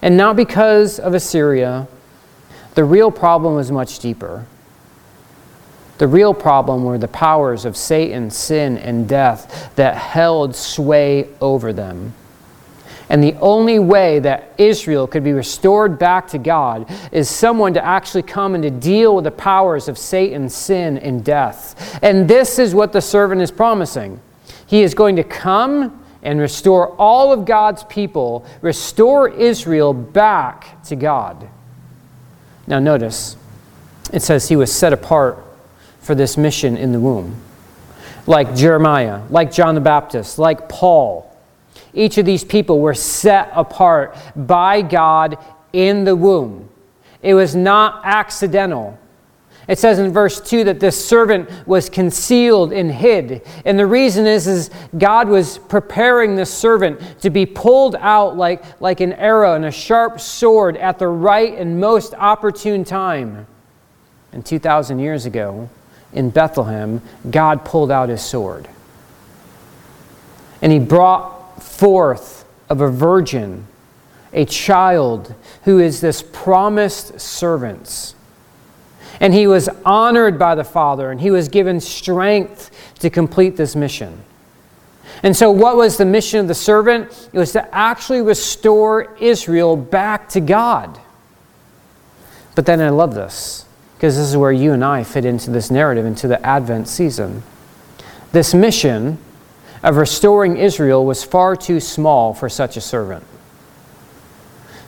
and 0.00 0.16
not 0.16 0.36
because 0.36 1.00
of 1.00 1.14
Assyria. 1.14 1.88
The 2.74 2.84
real 2.84 3.10
problem 3.10 3.58
is 3.58 3.72
much 3.72 3.98
deeper. 3.98 4.46
The 5.98 6.06
real 6.06 6.34
problem 6.34 6.84
were 6.84 6.98
the 6.98 7.08
powers 7.08 7.64
of 7.64 7.76
Satan, 7.76 8.30
sin, 8.30 8.76
and 8.78 9.08
death 9.08 9.72
that 9.76 9.96
held 9.96 10.54
sway 10.54 11.28
over 11.40 11.72
them. 11.72 12.12
And 13.08 13.22
the 13.22 13.34
only 13.34 13.78
way 13.78 14.18
that 14.18 14.52
Israel 14.58 15.06
could 15.06 15.22
be 15.22 15.32
restored 15.32 15.98
back 15.98 16.28
to 16.28 16.38
God 16.38 16.90
is 17.12 17.30
someone 17.30 17.72
to 17.74 17.84
actually 17.84 18.22
come 18.22 18.54
and 18.54 18.64
to 18.64 18.70
deal 18.70 19.14
with 19.14 19.24
the 19.24 19.30
powers 19.30 19.88
of 19.88 19.96
Satan, 19.96 20.48
sin, 20.48 20.98
and 20.98 21.24
death. 21.24 22.00
And 22.02 22.28
this 22.28 22.58
is 22.58 22.74
what 22.74 22.92
the 22.92 23.00
servant 23.00 23.40
is 23.42 23.50
promising. 23.50 24.20
He 24.66 24.82
is 24.82 24.92
going 24.94 25.16
to 25.16 25.24
come 25.24 26.04
and 26.22 26.40
restore 26.40 26.88
all 26.96 27.32
of 27.32 27.44
God's 27.44 27.84
people, 27.84 28.44
restore 28.60 29.28
Israel 29.28 29.94
back 29.94 30.82
to 30.84 30.96
God. 30.96 31.48
Now, 32.66 32.80
notice 32.80 33.36
it 34.12 34.22
says 34.22 34.48
he 34.48 34.56
was 34.56 34.72
set 34.72 34.92
apart 34.92 35.45
for 36.06 36.14
this 36.14 36.36
mission 36.36 36.76
in 36.76 36.92
the 36.92 37.00
womb. 37.00 37.34
Like 38.28 38.54
Jeremiah, 38.54 39.22
like 39.28 39.50
John 39.50 39.74
the 39.74 39.80
Baptist, 39.80 40.38
like 40.38 40.68
Paul. 40.68 41.36
Each 41.92 42.16
of 42.16 42.24
these 42.24 42.44
people 42.44 42.78
were 42.78 42.94
set 42.94 43.50
apart 43.52 44.16
by 44.36 44.82
God 44.82 45.36
in 45.72 46.04
the 46.04 46.14
womb. 46.14 46.68
It 47.22 47.34
was 47.34 47.56
not 47.56 48.02
accidental. 48.04 48.96
It 49.66 49.80
says 49.80 49.98
in 49.98 50.12
verse 50.12 50.40
2 50.40 50.62
that 50.64 50.78
this 50.78 51.04
servant 51.04 51.50
was 51.66 51.90
concealed 51.90 52.72
and 52.72 52.92
hid. 52.92 53.42
And 53.64 53.76
the 53.76 53.86
reason 53.86 54.26
is, 54.26 54.46
is 54.46 54.70
God 54.96 55.28
was 55.28 55.58
preparing 55.58 56.36
this 56.36 56.54
servant 56.54 57.20
to 57.22 57.30
be 57.30 57.46
pulled 57.46 57.96
out 57.96 58.36
like, 58.36 58.80
like 58.80 59.00
an 59.00 59.14
arrow 59.14 59.54
and 59.54 59.64
a 59.64 59.72
sharp 59.72 60.20
sword 60.20 60.76
at 60.76 61.00
the 61.00 61.08
right 61.08 61.58
and 61.58 61.80
most 61.80 62.14
opportune 62.14 62.84
time. 62.84 63.48
And 64.30 64.46
2,000 64.46 65.00
years 65.00 65.26
ago 65.26 65.68
in 66.12 66.30
Bethlehem, 66.30 67.02
God 67.30 67.64
pulled 67.64 67.90
out 67.90 68.08
his 68.08 68.22
sword. 68.22 68.68
And 70.62 70.72
he 70.72 70.78
brought 70.78 71.62
forth 71.62 72.44
of 72.68 72.80
a 72.80 72.90
virgin 72.90 73.66
a 74.32 74.44
child 74.44 75.34
who 75.64 75.78
is 75.78 76.00
this 76.00 76.22
promised 76.22 77.18
servant 77.20 78.14
and 79.20 79.32
he 79.32 79.46
was 79.46 79.68
honored 79.84 80.38
by 80.38 80.54
the 80.54 80.64
Father, 80.64 81.10
and 81.10 81.20
he 81.20 81.30
was 81.30 81.48
given 81.48 81.80
strength 81.80 82.70
to 83.00 83.10
complete 83.10 83.56
this 83.56 83.74
mission. 83.74 84.22
And 85.22 85.34
so, 85.34 85.50
what 85.50 85.76
was 85.76 85.96
the 85.96 86.04
mission 86.04 86.40
of 86.40 86.48
the 86.48 86.54
servant? 86.54 87.28
It 87.32 87.38
was 87.38 87.52
to 87.52 87.74
actually 87.74 88.20
restore 88.20 89.16
Israel 89.18 89.76
back 89.76 90.28
to 90.30 90.40
God. 90.40 91.00
But 92.54 92.66
then 92.66 92.80
I 92.80 92.90
love 92.90 93.14
this, 93.14 93.64
because 93.96 94.16
this 94.16 94.28
is 94.28 94.36
where 94.36 94.52
you 94.52 94.72
and 94.72 94.84
I 94.84 95.04
fit 95.04 95.24
into 95.24 95.50
this 95.50 95.70
narrative, 95.70 96.04
into 96.04 96.28
the 96.28 96.44
Advent 96.44 96.86
season. 96.86 97.42
This 98.32 98.52
mission 98.52 99.18
of 99.82 99.96
restoring 99.96 100.58
Israel 100.58 101.06
was 101.06 101.24
far 101.24 101.56
too 101.56 101.80
small 101.80 102.34
for 102.34 102.48
such 102.48 102.76
a 102.76 102.80
servant. 102.80 103.24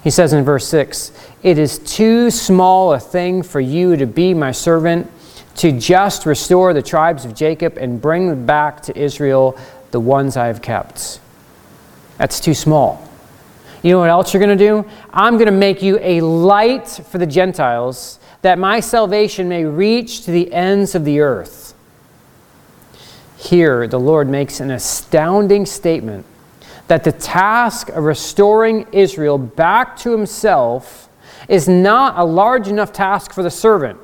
He 0.05 0.11
says 0.11 0.33
in 0.33 0.45
verse 0.45 0.69
6 0.69 1.13
It 1.43 1.59
is 1.59 1.79
too 1.79 2.31
small 2.31 2.93
a 2.93 3.01
thing 3.01 3.43
for 3.43 3.61
you 3.61 3.97
to 3.97 4.07
be 4.07 4.35
my 4.35 4.53
servant, 4.53 5.11
to 5.57 5.73
just 5.73 6.27
restore 6.27 6.75
the 6.75 6.83
tribes 6.83 7.25
of 7.25 7.35
Jacob 7.35 7.79
and 7.79 8.01
bring 8.01 8.45
back 8.45 8.83
to 8.83 8.99
Israel 8.99 9.59
the 9.91 10.01
ones 10.01 10.37
I 10.37 10.47
have 10.47 10.63
kept. 10.63 11.21
That's 12.19 12.41
too 12.41 12.55
small. 12.55 13.09
You 13.83 13.93
know 13.93 14.01
what 14.01 14.11
else 14.11 14.35
you're 14.35 14.43
going 14.43 14.59
to 14.59 14.65
do? 14.65 14.89
I'm 15.13 15.35
going 15.35 15.47
to 15.47 15.53
make 15.53 15.83
you 15.83 15.99
a 16.01 16.21
light 16.21 16.89
for 16.89 17.19
the 17.19 17.27
Gentiles, 17.27 18.19
that 18.43 18.59
my 18.59 18.81
salvation 18.81 19.49
may 19.49 19.65
reach 19.65 20.23
to 20.25 20.31
the 20.31 20.53
ends 20.53 20.95
of 20.95 21.05
the 21.05 21.21
earth. 21.21 21.75
Here, 23.37 23.87
the 23.87 24.01
Lord 24.01 24.29
makes 24.29 24.61
an 24.61 24.71
astounding 24.71 25.67
statement 25.67 26.27
that 26.89 27.05
the 27.05 27.13
task 27.13 27.89
of 27.91 28.05
restoring 28.05 28.87
Israel 28.93 29.39
back 29.39 29.97
to 29.99 30.11
himself 30.11 31.09
is 31.49 31.69
not 31.69 32.19
a 32.19 32.25
large 32.25 32.69
enough 32.69 32.93
task 32.93 33.33
for 33.33 33.43
the 33.43 33.51
servant. 33.51 33.99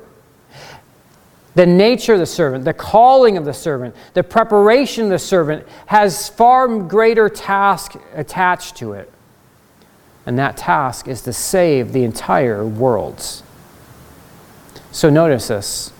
The 1.55 1.65
nature 1.65 2.13
of 2.13 2.19
the 2.19 2.25
servant, 2.25 2.65
the 2.65 2.73
calling 2.73 3.37
of 3.37 3.45
the 3.45 3.53
servant, 3.53 3.95
the 4.13 4.23
preparation 4.23 5.05
of 5.05 5.09
the 5.09 5.19
servant 5.19 5.65
has 5.85 6.27
far 6.29 6.67
greater 6.79 7.29
task 7.29 7.95
attached 8.13 8.75
to 8.77 8.93
it. 8.93 9.11
And 10.25 10.37
that 10.37 10.57
task 10.57 11.07
is 11.07 11.21
to 11.21 11.33
save 11.33 11.93
the 11.93 12.03
entire 12.03 12.65
world. 12.65 13.41
So 14.91 15.09
notice 15.09 15.47
this. 15.47 15.91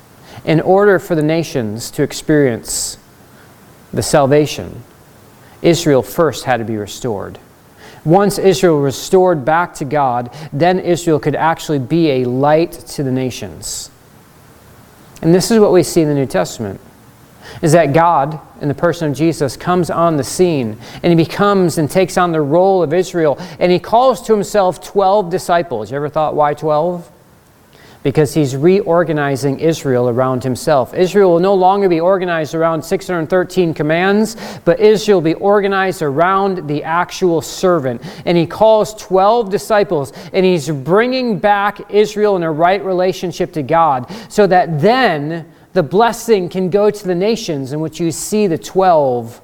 In 0.44 0.62
order 0.62 1.00
for 1.00 1.16
the 1.16 1.24
nations 1.24 1.90
to 1.92 2.04
experience 2.04 2.98
the 3.92 4.04
salvation 4.04 4.84
Israel 5.62 6.04
first 6.04 6.46
had 6.46 6.58
to 6.58 6.64
be 6.64 6.78
restored. 6.78 7.40
Once 8.04 8.38
Israel 8.38 8.80
restored 8.80 9.44
back 9.44 9.74
to 9.74 9.86
God, 9.86 10.32
then 10.54 10.80
Israel 10.80 11.20
could 11.20 11.36
actually 11.36 11.80
be 11.80 12.12
a 12.12 12.26
light 12.26 12.72
to 12.72 13.02
the 13.02 13.12
nations. 13.12 13.90
And 15.24 15.34
this 15.34 15.50
is 15.50 15.60
what 15.60 15.72
we 15.72 15.82
see 15.82 16.02
in 16.02 16.08
the 16.08 16.14
New 16.14 16.28
Testament 16.28 16.80
is 17.62 17.72
that 17.72 17.94
God, 17.94 18.40
in 18.62 18.68
the 18.68 18.74
person 18.74 19.10
of 19.10 19.18
Jesus, 19.18 19.56
comes 19.56 19.90
on 19.90 20.18
the 20.18 20.24
scene 20.24 20.78
and 21.02 21.18
he 21.18 21.26
becomes 21.26 21.78
and 21.78 21.90
takes 21.90 22.18
on 22.18 22.32
the 22.32 22.42
role 22.42 22.84
of 22.84 22.94
Israel 22.94 23.38
and 23.60 23.72
he 23.72 23.80
calls 23.80 24.22
to 24.24 24.34
himself 24.34 24.84
12 24.84 25.30
disciples. 25.30 25.90
You 25.90 25.98
ever 25.98 26.10
thought 26.10 26.36
why 26.36 26.54
12? 26.54 27.12
Because 28.06 28.36
he's 28.36 28.56
reorganizing 28.56 29.60
Israel 29.60 30.08
around 30.08 30.44
himself. 30.44 30.94
Israel 30.94 31.32
will 31.32 31.40
no 31.40 31.56
longer 31.56 31.90
be 31.90 32.00
organized 32.00 32.54
around 32.54 32.84
613 32.84 33.74
commands, 33.74 34.38
but 34.64 34.80
Israel 34.80 35.18
will 35.18 35.24
be 35.24 35.34
organized 35.34 36.04
around 36.04 36.68
the 36.68 36.84
actual 36.84 37.42
servant. 37.42 38.04
And 38.26 38.38
he 38.38 38.46
calls 38.46 38.94
12 38.94 39.50
disciples, 39.50 40.14
and 40.34 40.46
he's 40.46 40.70
bringing 40.70 41.40
back 41.40 41.92
Israel 41.92 42.36
in 42.36 42.44
a 42.44 42.52
right 42.52 42.86
relationship 42.86 43.52
to 43.54 43.64
God 43.64 44.06
so 44.30 44.46
that 44.46 44.80
then 44.80 45.52
the 45.74 45.82
blessing 45.82 46.48
can 46.48 46.70
go 46.70 46.92
to 46.92 47.08
the 47.08 47.16
nations 47.16 47.74
in 47.74 47.80
which 47.80 48.00
you 48.00 48.12
see 48.12 48.46
the 48.46 48.60
12 48.60 49.42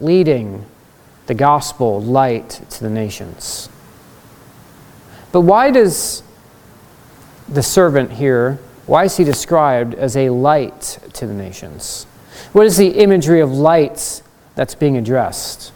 leading 0.00 0.66
the 1.26 1.34
gospel 1.34 2.02
light 2.02 2.62
to 2.68 2.82
the 2.82 2.90
nations. 2.90 3.68
But 5.30 5.42
why 5.42 5.70
does 5.70 6.24
the 7.48 7.62
servant 7.62 8.12
here, 8.12 8.58
why 8.86 9.04
is 9.04 9.16
he 9.16 9.24
described 9.24 9.94
as 9.94 10.16
a 10.16 10.30
light 10.30 10.98
to 11.14 11.26
the 11.26 11.34
nations? 11.34 12.04
What 12.52 12.66
is 12.66 12.76
the 12.76 12.88
imagery 12.88 13.40
of 13.40 13.52
lights 13.52 14.22
that's 14.54 14.74
being 14.74 14.96
addressed? 14.96 15.72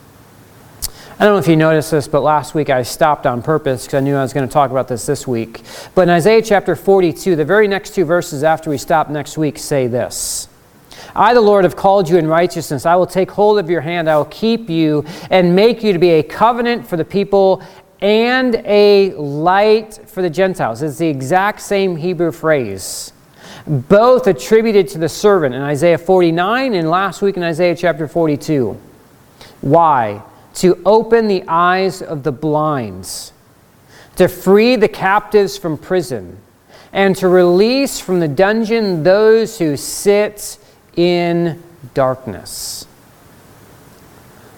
I 1.18 1.24
don't 1.24 1.32
know 1.32 1.38
if 1.38 1.48
you 1.48 1.56
noticed 1.56 1.90
this, 1.90 2.08
but 2.08 2.20
last 2.20 2.54
week 2.54 2.68
I 2.68 2.82
stopped 2.82 3.24
on 3.24 3.42
purpose 3.42 3.86
because 3.86 3.96
I 3.96 4.00
knew 4.00 4.16
I 4.16 4.22
was 4.22 4.34
going 4.34 4.46
to 4.46 4.52
talk 4.52 4.70
about 4.70 4.86
this 4.86 5.06
this 5.06 5.26
week. 5.26 5.62
But 5.94 6.02
in 6.02 6.10
Isaiah 6.10 6.42
chapter 6.42 6.76
42, 6.76 7.36
the 7.36 7.44
very 7.44 7.68
next 7.68 7.94
two 7.94 8.04
verses 8.04 8.44
after 8.44 8.68
we 8.68 8.76
stop 8.76 9.08
next 9.08 9.38
week 9.38 9.58
say 9.58 9.86
this 9.86 10.48
I, 11.14 11.32
the 11.32 11.40
Lord, 11.40 11.64
have 11.64 11.74
called 11.74 12.10
you 12.10 12.18
in 12.18 12.26
righteousness. 12.26 12.84
I 12.84 12.96
will 12.96 13.06
take 13.06 13.30
hold 13.30 13.58
of 13.58 13.70
your 13.70 13.80
hand. 13.80 14.10
I 14.10 14.18
will 14.18 14.26
keep 14.26 14.68
you 14.68 15.06
and 15.30 15.56
make 15.56 15.82
you 15.82 15.94
to 15.94 15.98
be 15.98 16.10
a 16.10 16.22
covenant 16.22 16.86
for 16.86 16.98
the 16.98 17.04
people 17.04 17.62
and 18.06 18.62
a 18.64 19.12
light 19.14 19.94
for 20.06 20.22
the 20.22 20.30
Gentiles. 20.30 20.80
It's 20.80 20.96
the 20.96 21.08
exact 21.08 21.60
same 21.60 21.96
Hebrew 21.96 22.30
phrase, 22.30 23.12
both 23.66 24.28
attributed 24.28 24.86
to 24.90 24.98
the 24.98 25.08
servant 25.08 25.56
in 25.56 25.60
Isaiah 25.60 25.98
49 25.98 26.74
and 26.74 26.88
last 26.88 27.20
week 27.20 27.36
in 27.36 27.42
Isaiah 27.42 27.74
chapter 27.74 28.06
42. 28.06 28.80
Why? 29.60 30.22
To 30.54 30.80
open 30.86 31.26
the 31.26 31.42
eyes 31.48 32.00
of 32.00 32.22
the 32.22 32.30
blinds, 32.30 33.32
to 34.14 34.28
free 34.28 34.76
the 34.76 34.88
captives 34.88 35.58
from 35.58 35.76
prison, 35.76 36.38
and 36.92 37.16
to 37.16 37.26
release 37.26 37.98
from 37.98 38.20
the 38.20 38.28
dungeon 38.28 39.02
those 39.02 39.58
who 39.58 39.76
sit 39.76 40.58
in 40.94 41.60
darkness. 41.92 42.86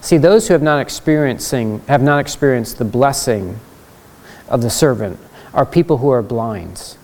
See, 0.01 0.17
those 0.17 0.49
who 0.49 0.55
have 0.55 0.63
not 0.63 0.81
experiencing 0.81 1.81
have 1.89 2.03
not 2.03 2.21
experienced 2.21 2.79
the 2.79 2.85
blessing 2.85 3.59
of 4.49 4.63
the 4.63 4.71
servant 4.71 5.19
are 5.53 5.67
people 5.67 5.99
who 5.99 6.11
are 6.11 6.23
blind. 6.23 6.97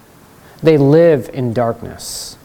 They 0.62 0.78
live 0.78 1.28
in 1.32 1.52
darkness. 1.52 2.38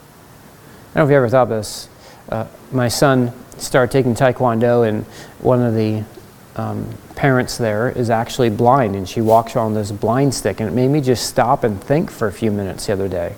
I 0.91 0.99
don't 0.99 1.01
know 1.01 1.03
if 1.05 1.12
you 1.12 1.17
ever 1.17 1.29
thought 1.29 1.49
this. 1.49 1.88
Uh, 2.27 2.47
my 2.71 2.88
son 2.88 3.31
started 3.57 3.91
taking 3.91 4.15
Taekwondo, 4.15 4.88
and 4.88 5.03
one 5.39 5.62
of 5.62 5.75
the 5.75 6.03
um, 6.55 6.89
parents 7.15 7.57
there 7.57 7.89
is 7.89 8.09
actually 8.09 8.49
blind, 8.49 8.95
and 8.95 9.07
she 9.07 9.21
walks 9.21 9.55
around 9.55 9.75
this 9.75 9.91
blind 9.91 10.33
stick, 10.33 10.59
and 10.59 10.69
it 10.69 10.73
made 10.73 10.88
me 10.89 10.99
just 10.99 11.27
stop 11.27 11.63
and 11.63 11.81
think 11.81 12.09
for 12.09 12.27
a 12.27 12.31
few 12.31 12.51
minutes 12.51 12.88
the 12.88 12.93
other 12.93 13.07
day. 13.07 13.35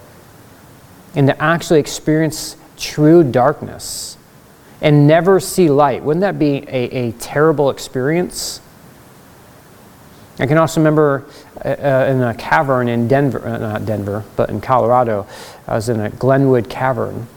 And 1.13 1.27
to 1.27 1.41
actually 1.41 1.79
experience 1.79 2.55
true 2.77 3.23
darkness 3.23 4.17
and 4.81 5.07
never 5.07 5.39
see 5.39 5.69
light. 5.69 6.03
Wouldn't 6.03 6.21
that 6.21 6.39
be 6.39 6.65
a, 6.67 7.07
a 7.07 7.11
terrible 7.13 7.69
experience? 7.69 8.61
I 10.39 10.47
can 10.47 10.57
also 10.57 10.79
remember 10.79 11.25
uh, 11.63 11.67
uh, 11.67 12.07
in 12.09 12.21
a 12.21 12.33
cavern 12.33 12.87
in 12.87 13.07
Denver, 13.07 13.45
uh, 13.45 13.57
not 13.57 13.85
Denver, 13.85 14.25
but 14.35 14.49
in 14.49 14.59
Colorado, 14.59 15.27
I 15.67 15.75
was 15.75 15.87
in 15.87 15.99
a 15.99 16.09
Glenwood 16.09 16.69
cavern. 16.69 17.27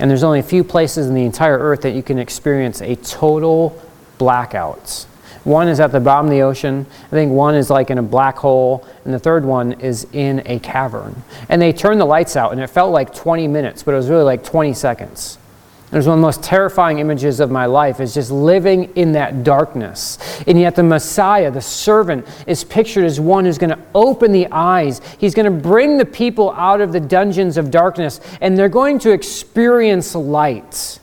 And 0.00 0.10
there's 0.10 0.22
only 0.22 0.40
a 0.40 0.44
few 0.44 0.64
places 0.64 1.06
in 1.06 1.14
the 1.14 1.24
entire 1.24 1.58
earth 1.58 1.82
that 1.82 1.90
you 1.90 2.02
can 2.02 2.18
experience 2.18 2.80
a 2.80 2.96
total 2.96 3.80
blackout. 4.18 5.06
One 5.44 5.68
is 5.68 5.78
at 5.78 5.92
the 5.92 6.00
bottom 6.00 6.26
of 6.26 6.30
the 6.30 6.40
ocean. 6.40 6.86
I 7.06 7.10
think 7.10 7.30
one 7.30 7.54
is 7.54 7.68
like 7.68 7.90
in 7.90 7.98
a 7.98 8.02
black 8.02 8.38
hole. 8.38 8.86
And 9.04 9.12
the 9.12 9.18
third 9.18 9.44
one 9.44 9.72
is 9.74 10.06
in 10.12 10.42
a 10.46 10.58
cavern. 10.58 11.22
And 11.50 11.60
they 11.60 11.72
turned 11.72 12.00
the 12.00 12.06
lights 12.06 12.34
out, 12.34 12.52
and 12.52 12.60
it 12.62 12.68
felt 12.68 12.92
like 12.92 13.14
20 13.14 13.46
minutes, 13.46 13.82
but 13.82 13.92
it 13.92 13.98
was 13.98 14.08
really 14.08 14.24
like 14.24 14.42
20 14.42 14.72
seconds. 14.72 15.38
There's 15.94 16.08
one 16.08 16.18
of 16.18 16.22
the 16.22 16.26
most 16.26 16.42
terrifying 16.42 16.98
images 16.98 17.38
of 17.38 17.52
my 17.52 17.66
life 17.66 18.00
is 18.00 18.14
just 18.14 18.32
living 18.32 18.92
in 18.96 19.12
that 19.12 19.44
darkness. 19.44 20.18
And 20.44 20.58
yet 20.58 20.74
the 20.74 20.82
Messiah, 20.82 21.52
the 21.52 21.60
servant, 21.60 22.26
is 22.48 22.64
pictured 22.64 23.04
as 23.04 23.20
one 23.20 23.44
who's 23.44 23.58
going 23.58 23.70
to 23.70 23.78
open 23.94 24.32
the 24.32 24.48
eyes. 24.50 25.00
He's 25.18 25.36
going 25.36 25.44
to 25.44 25.52
bring 25.52 25.96
the 25.96 26.04
people 26.04 26.50
out 26.50 26.80
of 26.80 26.90
the 26.90 26.98
dungeons 26.98 27.56
of 27.56 27.70
darkness, 27.70 28.20
and 28.40 28.58
they're 28.58 28.68
going 28.68 28.98
to 28.98 29.12
experience 29.12 30.16
light. 30.16 30.98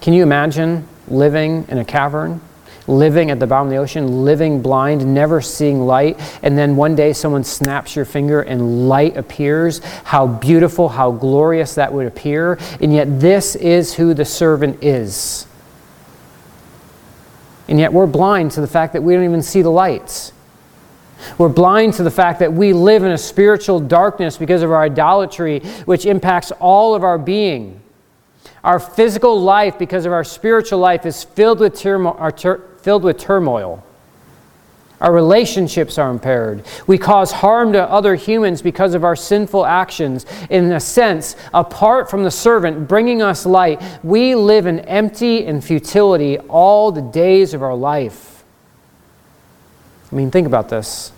Can 0.00 0.12
you 0.12 0.24
imagine 0.24 0.88
living 1.06 1.66
in 1.68 1.78
a 1.78 1.84
cavern? 1.84 2.40
Living 2.86 3.30
at 3.30 3.40
the 3.40 3.46
bottom 3.46 3.68
of 3.68 3.70
the 3.70 3.76
ocean, 3.76 4.24
living 4.24 4.62
blind, 4.62 5.14
never 5.14 5.40
seeing 5.40 5.80
light, 5.80 6.18
and 6.42 6.56
then 6.56 6.76
one 6.76 6.94
day 6.94 7.12
someone 7.12 7.44
snaps 7.44 7.96
your 7.96 8.04
finger 8.04 8.42
and 8.42 8.88
light 8.88 9.16
appears. 9.16 9.82
How 10.04 10.26
beautiful, 10.26 10.88
how 10.88 11.12
glorious 11.12 11.74
that 11.74 11.92
would 11.92 12.06
appear. 12.06 12.58
And 12.80 12.92
yet, 12.92 13.20
this 13.20 13.56
is 13.56 13.94
who 13.94 14.14
the 14.14 14.24
servant 14.24 14.82
is. 14.82 15.46
And 17.68 17.78
yet, 17.78 17.92
we're 17.92 18.06
blind 18.06 18.52
to 18.52 18.60
the 18.60 18.68
fact 18.68 18.92
that 18.92 19.02
we 19.02 19.14
don't 19.14 19.24
even 19.24 19.42
see 19.42 19.62
the 19.62 19.70
lights. 19.70 20.32
We're 21.38 21.48
blind 21.48 21.94
to 21.94 22.02
the 22.02 22.10
fact 22.10 22.40
that 22.40 22.52
we 22.52 22.72
live 22.72 23.02
in 23.02 23.10
a 23.10 23.18
spiritual 23.18 23.80
darkness 23.80 24.36
because 24.36 24.62
of 24.62 24.70
our 24.70 24.82
idolatry, 24.82 25.60
which 25.84 26.06
impacts 26.06 26.52
all 26.52 26.94
of 26.94 27.02
our 27.02 27.18
being. 27.18 27.80
Our 28.62 28.78
physical 28.78 29.40
life, 29.40 29.78
because 29.78 30.06
of 30.06 30.12
our 30.12 30.24
spiritual 30.24 30.78
life, 30.78 31.06
is 31.06 31.24
filled 31.24 31.60
with, 31.60 31.80
tur- 31.80 32.62
filled 32.86 33.02
with 33.02 33.18
turmoil. 33.18 33.82
Our 35.00 35.12
relationships 35.12 35.98
are 35.98 36.08
impaired. 36.08 36.64
We 36.86 36.98
cause 36.98 37.32
harm 37.32 37.72
to 37.72 37.82
other 37.82 38.14
humans 38.14 38.62
because 38.62 38.94
of 38.94 39.02
our 39.02 39.16
sinful 39.16 39.66
actions. 39.66 40.24
In 40.50 40.70
a 40.70 40.78
sense, 40.78 41.34
apart 41.52 42.08
from 42.08 42.22
the 42.22 42.30
servant 42.30 42.86
bringing 42.86 43.22
us 43.22 43.44
light, 43.44 43.82
we 44.04 44.36
live 44.36 44.66
in 44.66 44.78
empty 44.78 45.44
and 45.46 45.64
futility 45.64 46.38
all 46.38 46.92
the 46.92 47.02
days 47.02 47.54
of 47.54 47.62
our 47.64 47.74
life. 47.74 48.44
I 50.12 50.14
mean, 50.14 50.30
think 50.30 50.46
about 50.46 50.68
this. 50.68 51.10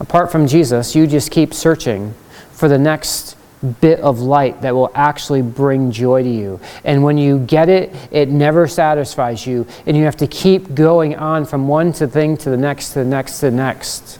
Apart 0.00 0.32
from 0.32 0.48
Jesus, 0.48 0.96
you 0.96 1.06
just 1.06 1.30
keep 1.30 1.54
searching 1.54 2.12
for 2.50 2.66
the 2.66 2.76
next 2.76 3.36
bit 3.62 4.00
of 4.00 4.20
light 4.20 4.62
that 4.62 4.74
will 4.74 4.90
actually 4.94 5.42
bring 5.42 5.90
joy 5.90 6.22
to 6.22 6.28
you. 6.28 6.60
And 6.84 7.04
when 7.04 7.18
you 7.18 7.38
get 7.38 7.68
it, 7.68 7.94
it 8.10 8.28
never 8.28 8.66
satisfies 8.66 9.46
you. 9.46 9.66
And 9.86 9.96
you 9.96 10.04
have 10.04 10.16
to 10.18 10.26
keep 10.26 10.74
going 10.74 11.16
on 11.16 11.44
from 11.44 11.68
one 11.68 11.92
to 11.94 12.06
thing 12.06 12.36
to 12.38 12.50
the 12.50 12.56
next 12.56 12.90
to 12.90 13.00
the 13.00 13.04
next 13.04 13.40
to 13.40 13.46
the 13.46 13.56
next. 13.56 14.18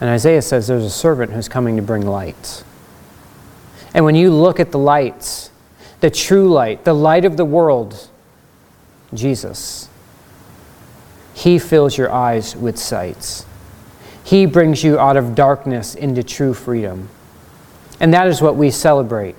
And 0.00 0.10
Isaiah 0.10 0.42
says 0.42 0.66
there's 0.66 0.84
a 0.84 0.90
servant 0.90 1.32
who's 1.32 1.48
coming 1.48 1.76
to 1.76 1.82
bring 1.82 2.06
light. 2.06 2.64
And 3.94 4.04
when 4.04 4.14
you 4.14 4.30
look 4.30 4.58
at 4.58 4.72
the 4.72 4.78
lights, 4.78 5.50
the 6.00 6.10
true 6.10 6.52
light, 6.52 6.84
the 6.84 6.94
light 6.94 7.24
of 7.24 7.36
the 7.36 7.44
world, 7.44 8.08
Jesus, 9.14 9.88
he 11.32 11.58
fills 11.58 11.96
your 11.96 12.12
eyes 12.12 12.56
with 12.56 12.78
sights. 12.78 13.46
He 14.24 14.46
brings 14.46 14.82
you 14.82 14.98
out 14.98 15.16
of 15.16 15.34
darkness 15.34 15.94
into 15.94 16.22
true 16.22 16.54
freedom. 16.54 17.08
And 18.00 18.12
that 18.14 18.26
is 18.26 18.42
what 18.42 18.56
we 18.56 18.70
celebrate. 18.70 19.36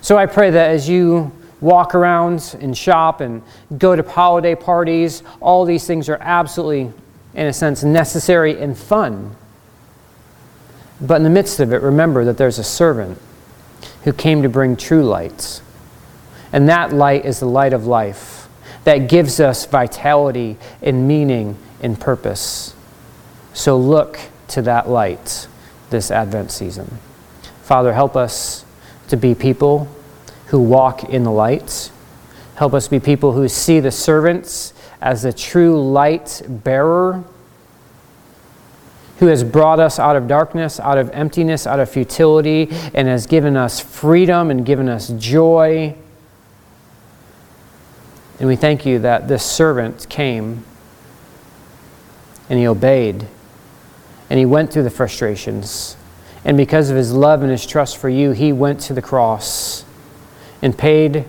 So 0.00 0.16
I 0.16 0.26
pray 0.26 0.50
that 0.50 0.70
as 0.70 0.88
you 0.88 1.32
walk 1.60 1.94
around 1.94 2.56
and 2.60 2.76
shop 2.76 3.20
and 3.20 3.42
go 3.78 3.96
to 3.96 4.02
holiday 4.02 4.54
parties, 4.54 5.22
all 5.40 5.64
these 5.64 5.86
things 5.86 6.08
are 6.08 6.18
absolutely, 6.20 6.92
in 7.34 7.46
a 7.46 7.52
sense, 7.52 7.82
necessary 7.82 8.60
and 8.60 8.76
fun. 8.76 9.34
But 11.00 11.16
in 11.16 11.22
the 11.24 11.30
midst 11.30 11.60
of 11.60 11.72
it, 11.72 11.82
remember 11.82 12.24
that 12.24 12.38
there's 12.38 12.58
a 12.58 12.64
servant 12.64 13.18
who 14.04 14.12
came 14.12 14.42
to 14.42 14.48
bring 14.48 14.76
true 14.76 15.04
lights. 15.04 15.62
And 16.52 16.68
that 16.68 16.92
light 16.92 17.24
is 17.24 17.40
the 17.40 17.46
light 17.46 17.72
of 17.72 17.86
life 17.86 18.48
that 18.84 19.08
gives 19.08 19.40
us 19.40 19.66
vitality 19.66 20.56
and 20.80 21.08
meaning 21.08 21.58
and 21.82 22.00
purpose. 22.00 22.74
So 23.52 23.76
look 23.76 24.18
to 24.48 24.62
that 24.62 24.88
light 24.88 25.48
this 25.90 26.10
Advent 26.10 26.52
season. 26.52 26.98
Father, 27.66 27.92
help 27.92 28.14
us 28.14 28.64
to 29.08 29.16
be 29.16 29.34
people 29.34 29.88
who 30.46 30.60
walk 30.60 31.02
in 31.02 31.24
the 31.24 31.32
light. 31.32 31.90
Help 32.54 32.74
us 32.74 32.86
be 32.86 33.00
people 33.00 33.32
who 33.32 33.48
see 33.48 33.80
the 33.80 33.90
servants 33.90 34.72
as 35.00 35.22
the 35.22 35.32
true 35.32 35.82
light 35.82 36.42
bearer 36.46 37.24
who 39.18 39.26
has 39.26 39.42
brought 39.42 39.80
us 39.80 39.98
out 39.98 40.14
of 40.14 40.28
darkness, 40.28 40.78
out 40.78 40.96
of 40.96 41.10
emptiness, 41.10 41.66
out 41.66 41.80
of 41.80 41.90
futility, 41.90 42.68
and 42.94 43.08
has 43.08 43.26
given 43.26 43.56
us 43.56 43.80
freedom 43.80 44.48
and 44.48 44.64
given 44.64 44.88
us 44.88 45.08
joy. 45.18 45.92
And 48.38 48.46
we 48.46 48.54
thank 48.54 48.86
you 48.86 49.00
that 49.00 49.26
this 49.26 49.44
servant 49.44 50.08
came 50.08 50.62
and 52.48 52.60
he 52.60 52.68
obeyed 52.68 53.26
and 54.30 54.38
he 54.38 54.46
went 54.46 54.72
through 54.72 54.84
the 54.84 54.90
frustrations 54.90 55.96
and 56.46 56.56
because 56.56 56.90
of 56.90 56.96
his 56.96 57.12
love 57.12 57.42
and 57.42 57.50
his 57.50 57.66
trust 57.66 57.96
for 57.96 58.08
you, 58.08 58.30
he 58.30 58.52
went 58.52 58.78
to 58.82 58.94
the 58.94 59.02
cross 59.02 59.84
and 60.62 60.78
paid 60.78 61.24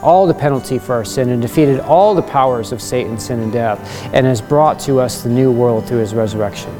all 0.00 0.28
the 0.28 0.34
penalty 0.34 0.78
for 0.78 0.94
our 0.94 1.04
sin 1.04 1.28
and 1.28 1.42
defeated 1.42 1.80
all 1.80 2.14
the 2.14 2.22
powers 2.22 2.70
of 2.70 2.80
Satan, 2.80 3.18
sin, 3.18 3.40
and 3.40 3.52
death, 3.52 3.80
and 4.14 4.24
has 4.24 4.40
brought 4.40 4.78
to 4.80 5.00
us 5.00 5.22
the 5.22 5.28
new 5.28 5.50
world 5.50 5.86
through 5.86 5.98
his 5.98 6.14
resurrection. 6.14 6.72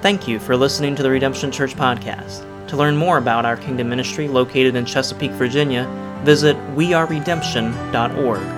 Thank 0.00 0.26
you 0.26 0.38
for 0.38 0.56
listening 0.56 0.96
to 0.96 1.02
the 1.02 1.10
Redemption 1.10 1.52
Church 1.52 1.74
podcast. 1.74 2.46
To 2.68 2.76
learn 2.78 2.96
more 2.96 3.18
about 3.18 3.44
our 3.44 3.58
kingdom 3.58 3.90
ministry 3.90 4.26
located 4.26 4.76
in 4.76 4.86
Chesapeake, 4.86 5.32
Virginia, 5.32 5.86
visit 6.24 6.56
weareredemption.org. 6.74 8.55